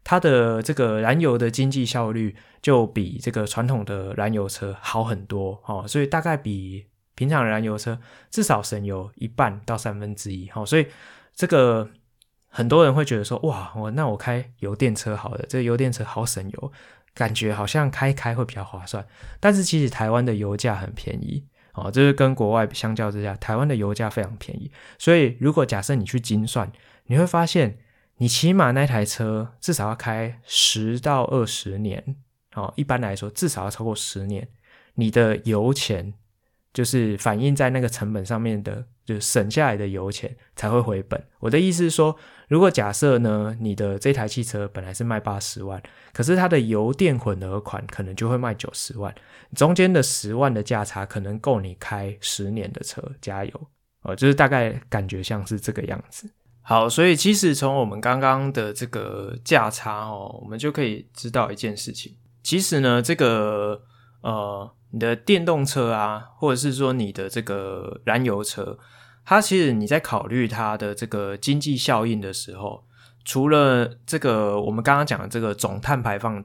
[0.10, 5.62] 它的这个燃油的经济效率就比这个传统的燃油车好很多。
[5.66, 6.86] 哦，所以大概比。
[7.16, 8.00] 平常燃油车
[8.32, 10.88] 至少省油一半到三分之一，好，所以
[11.36, 11.90] 这个
[12.48, 16.72] 很多人会觉得说，哇，我那我开油电车好了，这个油电车好省油，
[17.14, 19.06] 感觉好像开开会比较划算。
[19.42, 21.44] 但是其实台湾的油价很便宜，
[21.74, 24.72] 哦，这是跟国外相较之下，台湾的油价非常便宜。
[24.98, 26.72] 所以如果假设你去精算，
[27.08, 27.78] 你会发现，
[28.20, 32.16] 你起码那台车至少要开十到二十年，
[32.54, 34.48] 哦，一般来说至少要超过十年，
[34.94, 36.14] 你的油钱。
[36.72, 41.22] 就是反映在那个成本上面的，就是省下来的油钱才会回本。
[41.40, 42.16] 我的意思是说，
[42.48, 45.82] 如果假设呢，你的这台汽车本来是卖八十万，
[46.14, 49.14] 可是它的油电混合款可能就会卖九十万，
[49.56, 53.68] 中间的十万的价差可能够你开十年的车加油
[54.04, 56.30] 哦，就是大概感觉像是这个样子。
[56.70, 63.82] 好，所以其实从我们刚刚的这个价差哦，我们就可以知道一件事情，其实呢，这个
[64.22, 64.72] 呃。
[64.92, 68.76] 你的电动车啊，或者是说你的这个燃油车，
[69.24, 72.84] 它其实你在考虑它的这个经济效应的时候，
[73.24, 76.44] 除了这个我们刚刚讲的这个总碳排放、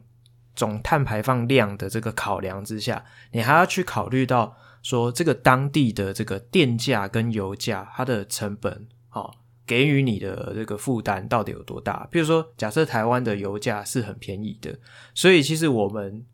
[0.54, 3.02] 总碳排放量的这个考量之下，
[3.32, 9.34] 你还要去考虑到说这个当地的这个电价跟油价它的成本，哦，
[9.66, 12.08] 给予你的这个负担到底有多大？
[12.10, 14.78] 比如说，假设台湾的油价是很便宜的，
[15.14, 16.24] 所以其实我们。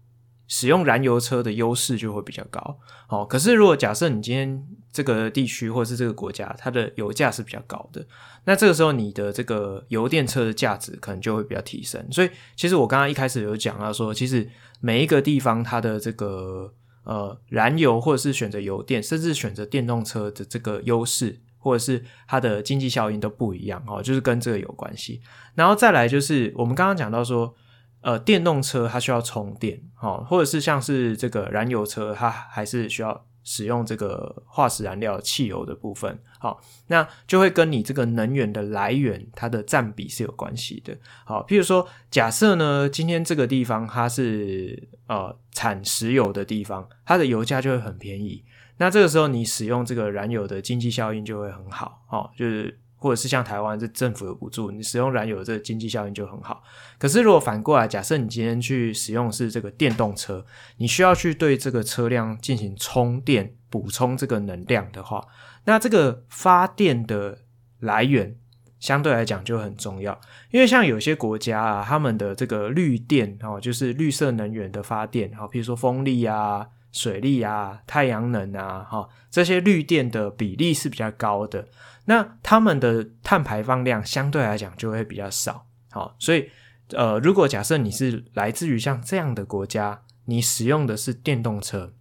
[0.52, 2.76] 使用燃油车的优势就会比较高。
[3.08, 8.04] 哦，可是如果假设你今天这个地区或者是这个国家，它的油价是比较高的，
[8.44, 12.04] 那这个时候你的这个油电车的价值可能就会比较提升。
[12.10, 14.50] 所以，其实我刚刚一开始有讲到说，其实
[14.80, 16.74] 每一个地方它的这个
[17.04, 25.20] 呃燃油或者是选择油电，甚至选择电动车的这个优势，或者是它的经济效应都不一样哦，就是跟这个有关系。
[25.54, 27.54] 然后再来就是我们刚刚讲到说。
[28.02, 40.96] 呃，电动车它需要充电，哦，或者是像是这个燃油车，它还是需要使用这个化石燃料汽油的部分，好，那就会跟你这个能源的来源它的占比是有关系的，
[41.26, 48.42] 好，譬如说，假设呢，今天这个地方它是呃产石油的地方，它的油价就会很便宜，
[48.80, 52.80] 那这个时候你使用这个燃油的经济效应就会很好，哦，就是。
[53.02, 56.62] 或者是像台湾这政府有补助，你使用燃油的这个经济效应就很好。
[56.98, 60.44] 可是如果反过来，假设你今天去使用是这个电动车，
[60.76, 65.26] 你需要去对这个车辆进行充电，补充这个能量的话，
[65.64, 67.38] 那这个发电的
[67.78, 68.36] 来源
[68.78, 70.20] 相对来讲就很重要。
[70.50, 81.68] 因为像有些国家啊，他们的这个绿电哦，就是绿色能源的发电，好，比如说风力啊、水力啊、太阳能啊，哈，这些绿电的比例是比较高的。
[82.06, 86.50] 那他们的碳排放量相对来讲就会比较少，好，所以
[86.92, 91.92] 呃，如果假设你是来自于像这样的国家，你使用的是电动车，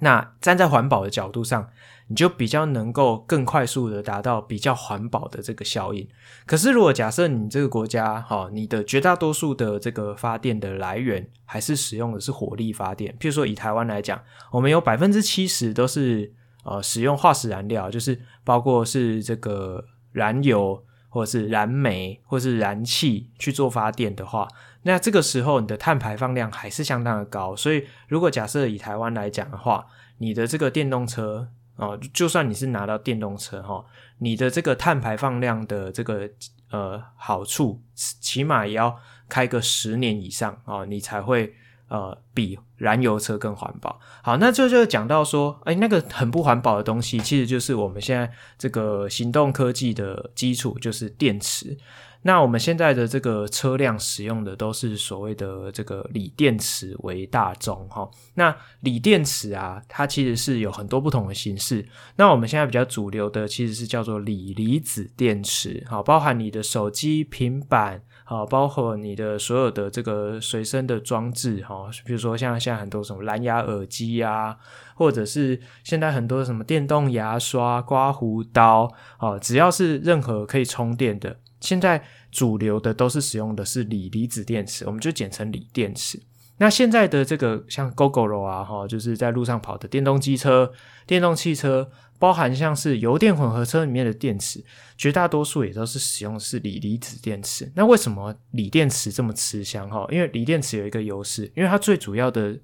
[0.00, 1.70] 那站在环保的角度上，
[2.10, 6.06] 你就比较能够更快速的达到比较环保的这个效应。
[6.44, 16.34] 可是如果假设你这个国家，哈，你的绝大多数的这个发电的来源还是使用的是火力发电，譬如说以台湾来讲，我们有百分之七十都是。
[16.62, 19.82] 呃，使用化石燃料，就是包括是这个
[20.12, 24.46] 燃油，或者是燃煤，或者是燃气去做发电的话，
[24.82, 27.56] 那这个时候你的碳排放量还是相当的高。
[27.56, 29.86] 所以，如果假设以台湾来讲的话，
[30.18, 31.48] 你的这个电动车
[31.80, 33.84] 哦、就算你是拿到电动车哈、哦，
[34.18, 36.28] 你的这个碳排放量的这个
[36.70, 38.96] 呃好处，起码也要
[39.28, 41.54] 开个十年以上啊、哦，你才会。
[41.90, 43.98] 呃，比燃油车更环保。
[44.22, 51.76] 好，那这就讲到说，哎，那个很不环保的东西，其实就是我们现在这个行动科技的基础，就是电池。
[52.22, 58.08] 那我们现在的这个车辆使用的都是所谓的这个锂电池为大宗哈。
[58.34, 61.86] 那锂电池啊，它其实是有很多不同的形式。
[62.16, 68.02] 那我们现在比较主流的其实是叫做锂离子电池，好，包含你的手机、平板。
[68.22, 74.56] 好，包括你的所有的这个随身的装置，哈，比如说像现在很多什么蓝牙耳机啊，
[74.94, 86.20] 或者是现在很多什么电动牙刷、刮胡刀，啊，只要是任何可以充电的，现在主流的都是使用的是锂离子电池，我们就简称锂电池。
[86.58, 90.72] 那现在的这个像 Gogoro 啊，哈，就是在路上跑的电动机车、
[91.06, 91.90] 电动汽车。
[92.20, 94.62] 包含像是油电混合车里面的电池，
[94.98, 97.72] 绝大多数也都是使用的是锂离子电池。
[97.74, 99.88] 那为什么锂电池这么吃香？
[99.88, 102.58] 哈，因为锂电池有一个优势，因为它最主要的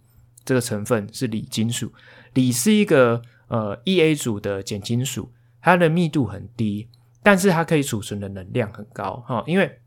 [0.44, 1.90] 这个成分是锂金属。
[2.34, 5.32] 锂是一个呃 E A 组的碱金属，
[5.62, 6.88] 它的密度很低，
[7.26, 9.24] 但是它可以储存的能量很高。
[9.26, 9.80] 哈，因为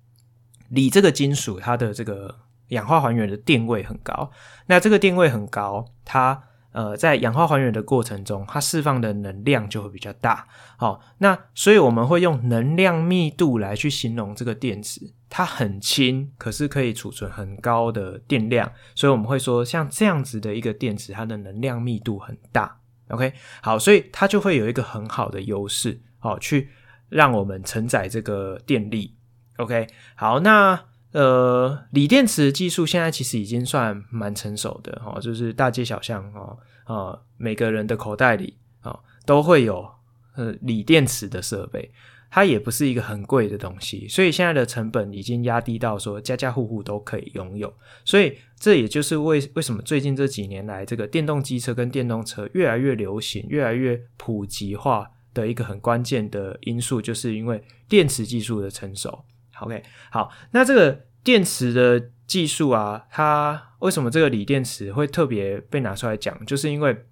[0.72, 2.36] 锂这个金属它的这个
[2.68, 4.30] 氧化还原的电位很高，
[4.66, 6.44] 那这个电位很高，它。
[6.72, 10.48] 呃，在氧化还原的过程中，它释放的能量就会比较大。
[10.78, 15.02] 好，那所以我们会用能量密度来去形容这个电池。
[15.30, 22.80] 它很轻，可是可以储存很高的电量，所以我们会说，像这样子的一个电池，它的能量密度很大。
[23.08, 23.34] OK，
[23.64, 26.70] 好，所以它就会有一个很好的优势，好，去
[27.10, 29.16] 让我们承载这个电力。
[29.58, 30.86] OK，好，那。
[31.12, 36.56] 呃，锂电池技术现在其实已经算蛮成熟的哈，就是大街小巷哈，
[36.86, 38.96] 呃，每个人的口袋里啊
[39.26, 39.90] 都会有
[40.36, 41.92] 呃锂电池的设备，
[42.30, 47.74] 它也不是一个很贵的东西，所以现在的成本已经压低到说家家户户都可以拥有，
[48.06, 59.24] 所以这也就是为为什么最近这几年来这个电动机车跟电动车越来越流行、越来越普及化的一个很关键的因素，就是因为电池技术的成熟。
[59.62, 66.46] OK，好，那这个电池的技术啊，它为什么这个锂电池会特别被拿出来讲？
[66.46, 67.06] 就是因为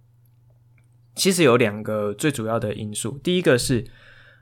[1.14, 3.20] 其实有两个最主要的因素。
[3.24, 3.86] 第一个是，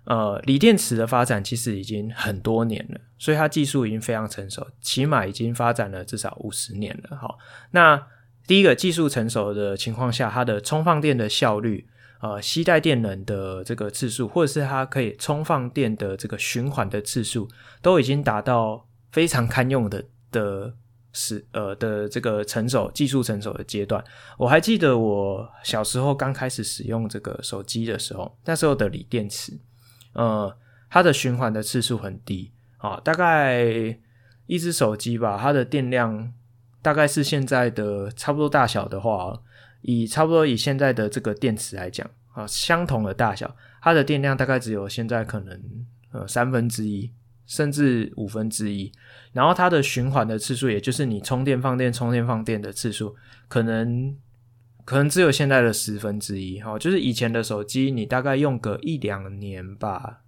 [0.03, 7.17] 呃，锂电池的发展其实已经很多年了，所以它技术已经非常成熟，起码已经发展了至少五十年了。
[7.17, 7.39] 好，
[7.71, 8.07] 那
[8.45, 11.87] 第一个技术成熟的情况下，它的充放电的效率。
[12.21, 17.47] 呃，携带电能的这个次数，或者是它可以充放电的这个循环的次数，
[17.81, 20.73] 都已经达到非常堪用的的
[21.13, 24.03] 是呃的这个成熟技术成熟的阶段。
[24.37, 29.57] 我还记得我小时候刚开始使用这个手机的时候，那时候的锂电池，
[30.13, 30.57] 呃，
[30.89, 33.63] 它的循环的次数很低啊，大概
[34.47, 36.33] 一只手机吧，它的电量
[36.81, 39.41] 大概是现在的差不多大小的话，
[39.85, 45.59] 以差不多以现在的这个电池来讲啊，相同的大小，它的电量大概只有现在可能
[46.11, 47.11] 呃三分之一。
[47.47, 48.91] 甚至五分之一，
[49.31, 53.15] 然后它的循环的次数，也就是你充电放电、充电放电的次数，
[53.47, 54.17] 可能
[54.83, 56.59] 可能只有现在的十分之一。
[56.59, 60.21] 哈，就是以前的手机，你大概用个一两年吧，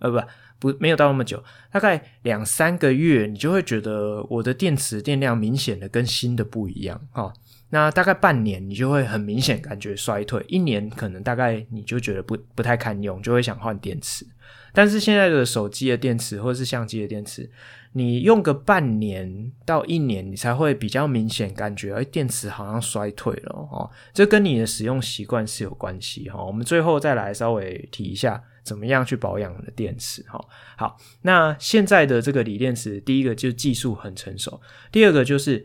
[0.00, 1.42] 呃，不不，没有到那么久，
[1.72, 7.00] 大概两三个月，你就会觉得我的电池电量明显的跟新的不一样。
[7.12, 7.32] 哈，
[7.70, 14.26] 那大概半年，你就会很明显感觉衰退；一年，可能大概你就觉得不不太堪用，就会想换电池。
[14.72, 17.48] 但是现在的手机的电池或者是相机的电池，
[17.92, 23.88] 你用个半年到一年，你才会比较明显感觉，哎，电池好像衰退了哦。
[24.12, 26.44] 这跟你的使用习惯是有关系哈。
[26.44, 30.44] 我们最后再来稍微提一下，怎么样去保养的电池哈。
[30.76, 34.60] 好，那现在的这个锂电池，第一个就是技术很成熟，
[34.90, 35.64] 第二个就是。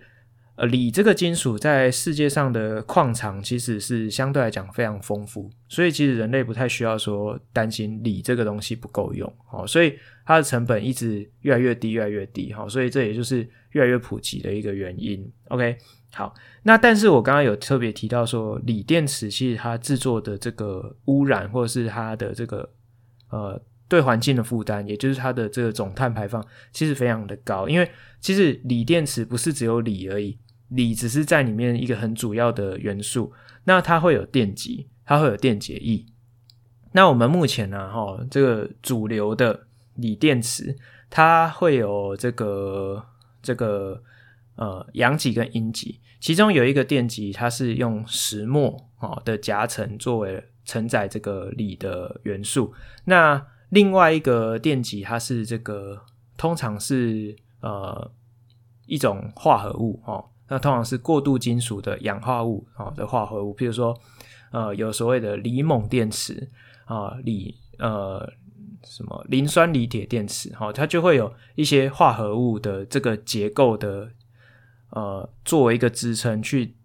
[0.55, 15.29] 呃，锂这个金属在世界上的矿藏其实是相对来讲非常丰富，所以其实人类不太需要说担心锂这个东西不够用，哦，所以它的成本一直越来越低，越来越低，哈，所以这也就是越来越普及的一个原因。
[15.49, 15.77] OK，
[16.13, 16.33] 好，
[16.63, 22.69] 那但是我刚刚有特别提到说，锂电池其实它制作的这个污染或者是它的这个
[23.29, 26.41] 呃对环境的负担，也就是它的这个总碳排放，
[26.71, 27.91] 其实非常的高，因为
[28.21, 30.37] 其实锂电池不是只有锂而已。
[30.69, 33.31] 锂只是在里面一个很主要的元素，
[33.65, 36.05] 那它会有电极，它会有电解液。
[36.93, 40.75] 那我们目前呢，哈，这个主流的锂电池，
[41.09, 43.05] 它会有这个
[43.41, 44.01] 这个
[44.55, 52.73] 呃阳极跟阴极，其中有一个电极，它是用石墨哦的夹层作为承载这个锂的元素。
[53.03, 56.01] 那另外一个电极，它是这个
[56.37, 58.11] 通常是呃
[58.85, 60.25] 一种化合物哦。
[60.47, 63.97] 那通常是过渡金属的氧化物啊的化合物，譬如说，
[64.51, 66.49] 呃，有所谓的锂锰电池
[66.85, 68.31] 啊，锂呃
[68.83, 74.11] 什么磷酸锂铁电池，哈，它就会有一些化合物的这个结构的
[74.91, 76.75] 呃作为一个支撑去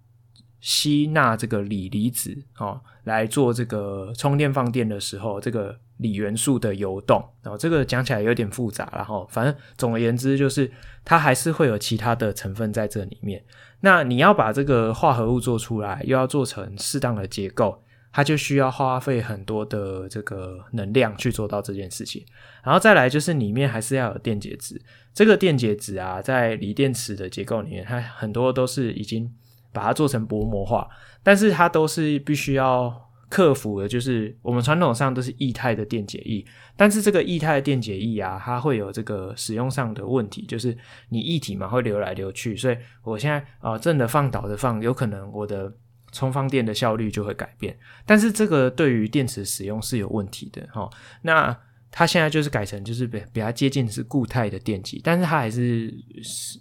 [0.61, 5.79] 吸纳这个锂离子，哦，来做这个充电放电的时候这个。
[6.01, 10.71] 锂元素的游动，然后这个讲起来有点复杂，然后反正总而言之就是
[11.05, 13.43] 它还是会有其他的成分在这里面。
[13.81, 17.83] 那你要把这个化合物做出来，又要做成适当的结构，
[18.13, 22.25] 它就需要花费很多的这个能量去做到这件事情。
[22.65, 24.81] 然后再来就是里面还是要有电解质，
[25.13, 29.31] 这个电解质啊，在锂电池的结构里面，它很多都是已经
[29.73, 30.89] 把它做成薄膜化，
[31.23, 33.10] 但是它都是必须要。
[33.31, 36.45] 克服的就是我们传统上都是液态的电解液，
[36.77, 40.77] 但是这个液态的电解液啊，它会有这个使用上的问题，就是
[41.11, 45.73] 你液体嘛会流来流去，所以我现在啊、呃、正的放倒的放，有可能我的
[46.11, 50.91] 充放电的效率就会改变，但是这个对于电池使用是有问题的哈。
[51.23, 51.57] 那
[51.91, 55.95] 它现在就是改成就是比比较接近是固态的电极，但是它还是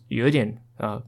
[0.08, 1.04] 有一点呃。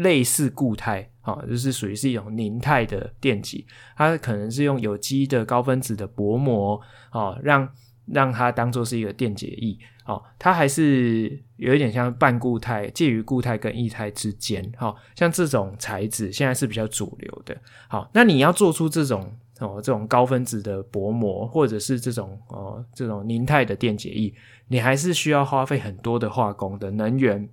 [0.00, 6.80] 类似固态啊，就是属于是一种凝态的电极，它可能是用有机的高分子的薄膜
[7.10, 7.68] 啊，让
[8.06, 14.72] 让它当做是一个电解液啊，它还是有一点像半固态，介于固态跟液态之间。
[14.76, 17.54] 好，像这种材质现在是比较主流的。
[17.86, 19.30] 好，那你要做出这种
[19.60, 24.32] 哦这种高分子的薄膜，或者是这种哦这种凝态的电解液，
[24.68, 27.46] 你还是需要花费很多的化工的能源。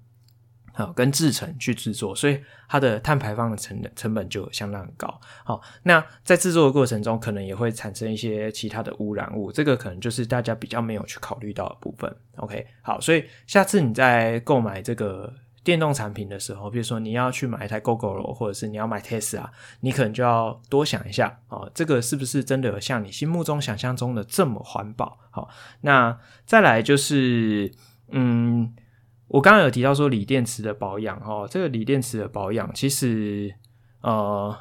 [0.95, 5.19] 跟制程去制作，所以它的碳排放的成本成本就相当高。
[5.43, 12.15] 好，那在制作的过程中，可能也会产生一些其他的污染物，这个可能就是大家比较没有去考虑到的部分。
[12.35, 19.49] OK，好，所以下次你在购买这个电动产品的时候，比如说你要去买一台 GoGo 或者是你要买 Tesla，
[19.79, 25.17] 你可能就要多想一下，哦，这个是不是真的有像你心目中想象中的这么环保？
[25.31, 25.49] 好，
[25.81, 27.73] 那再来就是，
[28.09, 28.75] 嗯。
[29.27, 33.53] 我刚刚有提到说锂电池的保养，哈，这个锂电池的保养其实，
[34.01, 34.55] 呃，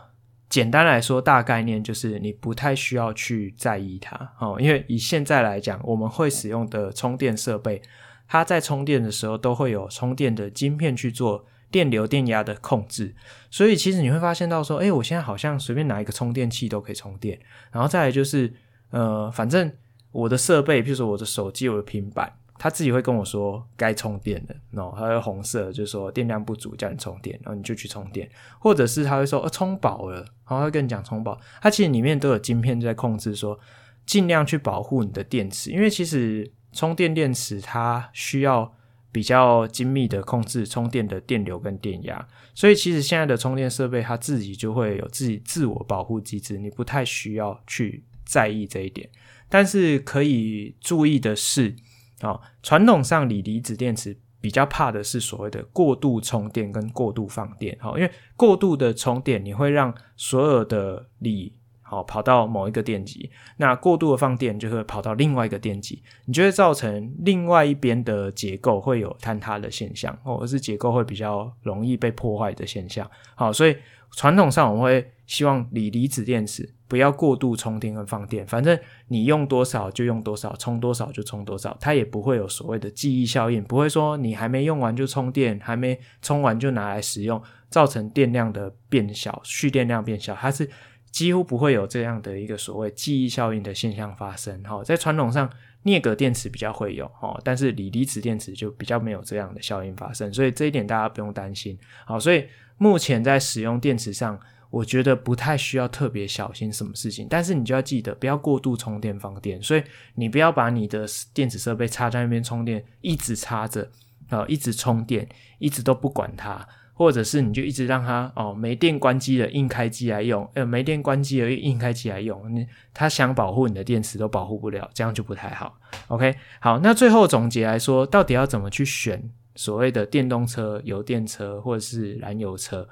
[0.48, 7.80] 简单来说，大概念就是你不太需要去在意它，哦，因为以现在来讲，我们会使用的充电设备，
[8.26, 13.14] 它在充电的时候都会有充电的晶片去做电流、电压的控制，
[13.50, 17.38] 所以其实你会发现到说，诶，我现在好像随便拿一个充电器都可以充电，
[17.70, 18.52] 然后再来就是，
[18.90, 19.72] 呃，反正
[20.10, 22.32] 我的设备，譬如说我的手机、我的平板。
[22.58, 28.28] 他自己会跟我说该充电了，喏，他会红色，就是说电量不足，叫你充电，然后你就去充电，
[28.58, 33.58] 或者是他会说，呃，充饱了，然后他会跟你讲充饱，他其实里面都有晶片在控制，说
[34.04, 38.74] 尽量去保护你的电池，因为其实充电电池它需要
[39.10, 49.08] 比较精密的控制充电的电流跟电压，所以其实现在的充电设备它自己就会有自己自我保护机制，你不太需要去在意这一点。
[49.48, 51.74] 但是可以注意的是，
[52.20, 61.52] 啊，传统上锂离子电池比较怕的是所谓的过度充电跟过度放电，哈，因为过度的充电你会让所有的锂
[61.82, 73.76] 好跑到某一个电极，那过度的放电就会跑到另外一个电极，你就会造成另外一边的结构会有坍塌的现象，或者是结构会比较容易被破坏的现象，好，所以。
[74.12, 90.68] 传统上我们会希望锂离子电池不要过度充电跟放电，反正你用多少就用多少，充多少就充多少，它也不会有所谓的记忆效应，不会说你还没用完就充电，还没充完就拿来使用，造成电量的变小，蓄电量变小，它是
[91.10, 94.62] 几乎不会有这样的一个所谓记忆效应的现象发生。
[94.64, 95.50] 好，在传统上
[95.82, 101.78] 镍铝电池比较会有，哦，但是锂离子电池就比较没有这样的效应发生，所以这一点大家不用担心。
[102.04, 102.46] 好，所以。
[102.78, 104.38] 目前在使用电池上，
[104.70, 109.82] 我觉得不太需要特别小心什么事情，但是你就要记得不要过度充电放电，所以
[110.14, 113.90] 你不要把你的电子设备插在那边充电，一直插着，
[114.28, 115.28] 啊，一直充电，
[115.58, 125.78] 一直都不管它，或者是你就一直让它哦没电关机了硬开机来用，呃没电关机了硬开机来用，你它想保护你的电池都保护不了，这样就不太好。
[126.08, 129.30] OK，好，那最后总结来说，到底要怎么去选？
[129.58, 132.86] 所谓的电动车、油电车或者是燃油车，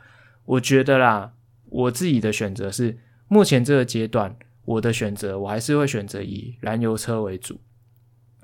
[0.46, 1.34] 我觉得啦，
[1.74, 2.96] 我自己的选择是，
[3.26, 7.60] 目前这个阶段，我的选择我还是会选择以燃油车为主。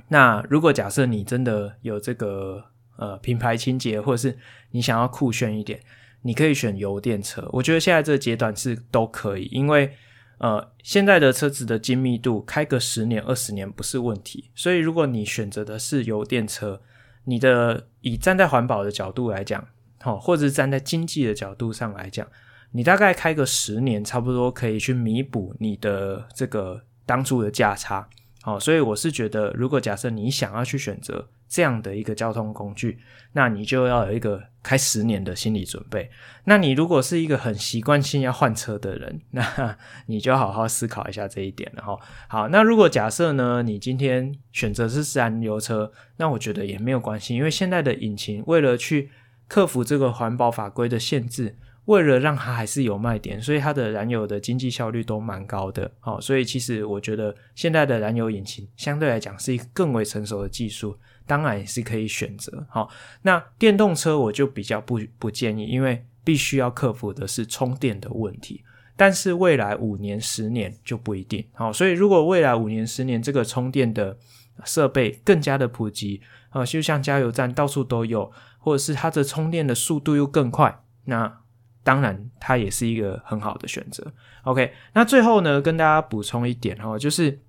[0.08, 2.64] 那如果假设你真的有这个
[2.96, 4.36] 呃品牌清洁，或者是
[4.72, 5.78] 你想要酷炫一点，
[6.22, 7.48] 你可以选油电车。
[7.52, 9.92] 我觉得现在这个阶段是都可以，因为
[10.38, 14.50] 呃现在的车子的精密度，开个十年、二十年不是问题。
[14.56, 16.82] 所以如果你选择的是油电车，
[17.24, 19.64] 你的以站在环保的角度来讲，
[20.00, 22.26] 好，或者是站在经济的角度上来讲，
[22.72, 28.08] 你大概开个十年，差不多可以去弥补你的这个当初的价差。
[28.42, 32.98] 好，所以我是觉得，如果假设你想要去选择这样的一个交通工具，
[33.32, 36.10] 那你就要有一个开十年的心理准备。
[36.44, 39.76] 那你如果是一个很习惯性要换车的人， 那
[40.06, 41.98] 你就好好思考一下这一点了哈。
[42.28, 49.10] 好，那如果假设呢，你今天选择是燃油车，那我觉得也没有关系，因为现在的引擎为了去
[49.48, 51.58] 克服这个环保法规的限制。
[51.90, 55.90] 为了让它还是有卖点，所以它的燃油的经济效率都蛮高的。
[55.98, 60.96] 好，所以其实我觉得现在的燃油引擎相对来讲是一个更为成熟的技术，
[61.26, 62.64] 当然也是可以选择。
[62.70, 62.88] 好，
[63.22, 68.62] 那电动车我就比较不不建议，因为必须要克服的是充电的问题。
[68.96, 71.44] 但是未来五年、十年就不一定。
[71.54, 74.16] 好，所以如果未来五年、十年这个充电的
[74.64, 81.39] 设备更加的普及，啊，就像加油站到处都有，或者是它的充电的速度又更快，那。
[81.82, 84.12] 当然，它也是一个很好的选择。
[84.42, 87.40] OK，那最后呢，跟大家补充一点哦，就是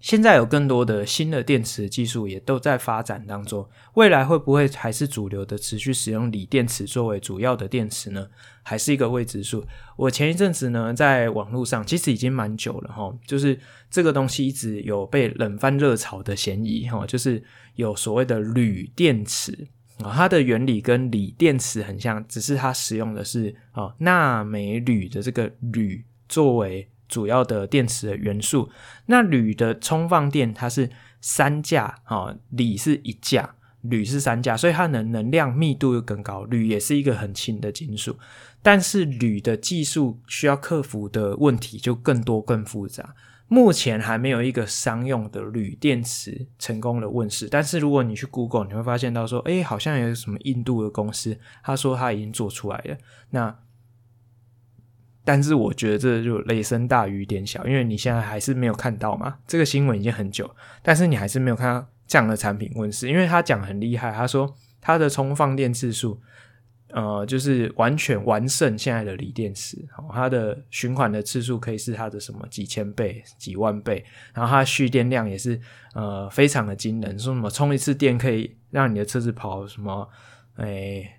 [0.00, 3.68] 现在有更多的新的电池技术也都在发展当中。
[3.94, 8.28] 未来会不会还是主流的持续使用锂电池作为主要的电池呢？
[8.62, 9.64] 还是一个未知数。
[9.96, 13.58] 我前一阵子呢，在网络上其实已经蛮久了哈，就是
[13.90, 17.42] 这个东西一直有被冷饭热炒的嫌疑哈，就是
[17.76, 19.68] 有所谓的铝电池。
[20.02, 28.68] 啊，它的原理跟锂电池很像，只是它使用的是啊钠镁铝的这个铝作为主要的电池的元素。
[29.06, 30.90] 那铝的充放电它是
[31.20, 36.44] 三价，啊锂是一价，铝是三价，所以它的能量密度又更高。
[36.44, 38.18] 铝也是一个很轻的金属，
[38.62, 43.14] 但是铝的技术需要克服的问题就更多更复杂。
[43.48, 52.96] 目前还没有一个商用的铝电池成功的问世，但是如果你去 Google，你会发现到说，诶，好像有什么印度的公司，他说他已经做出来了。
[53.30, 53.56] 那，
[55.24, 60.50] 但是我觉得这就雷声大雨点小，因为你现在还是没有看到嘛，这个新闻已经很久，
[60.82, 66.20] 但是你还是没有看到这样的产品问世，因为他讲很厉害，他说他的充放电次数。
[66.90, 75.60] 呃，就是完全完胜现在的锂电池，哦，它的循环的次数可以是它的什么几千倍、几万倍，然后它的蓄电量也是
[75.94, 80.08] 呃非常的惊人，说什么充一次电可以让你的车子跑什么，
[80.58, 81.10] 诶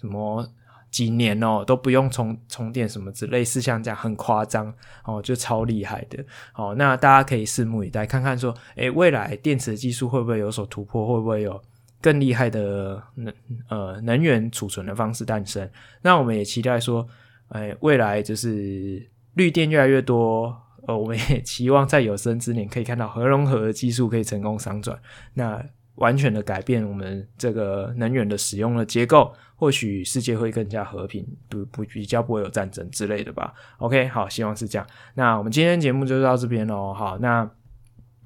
[0.00, 0.48] 什么
[0.90, 4.72] 几年哦都不用充充电什么之类，似像这样很夸张
[5.04, 6.24] 哦，就超厉害的。
[6.52, 11.60] 好，那大家可以拭目以待，看看说，诶，未来电池技术会不会有所突破，会不会有
[12.06, 13.34] 更厉害的能
[13.68, 15.68] 呃能源储存的方式诞生？
[16.02, 17.04] 那我们也期待说，
[17.48, 19.04] 诶，未来就是
[19.34, 20.56] 绿电越来越多。
[20.86, 24.96] 呃，我们也期望在有生之年可以看到核融合技术可以成功商转，
[25.34, 25.60] 那
[25.96, 33.52] 完全的改变我们这个能源的使用的结构，或许世界会更加和平，不不比较不会有战争之类的吧。
[33.78, 34.86] OK，好，希望是这样。
[35.14, 36.94] 那我们今天节目就到这边喽。
[36.94, 37.50] 好，那。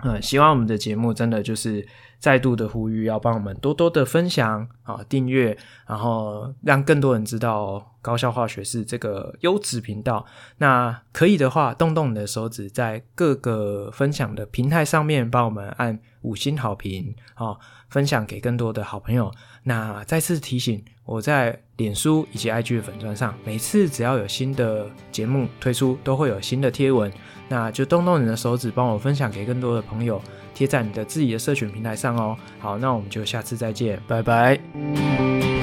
[0.02, 1.86] 嗯，希望我们的节目真的就是
[2.18, 5.56] 再度的呼吁，要帮我们多多的分享啊、订阅，
[5.86, 10.24] 然后让更多人知道高效化学式这个优质频道。
[10.58, 17.56] 那可以的话，动动你的手指，在各个分享的平台上面帮我们按五星好评啊，
[17.88, 19.30] 分享给更多的好朋友。
[19.64, 27.12] 那再次提醒，我在脸书以及 IG 的粉专上，每次只要有新的节目推出，都会有新的贴文。
[27.50, 30.22] 那就动动你的手指，帮我分享给更多的朋友，
[30.54, 32.36] 贴在你的自己的社群平台上哦。
[32.60, 35.59] 好，那我们就下次再见，拜拜。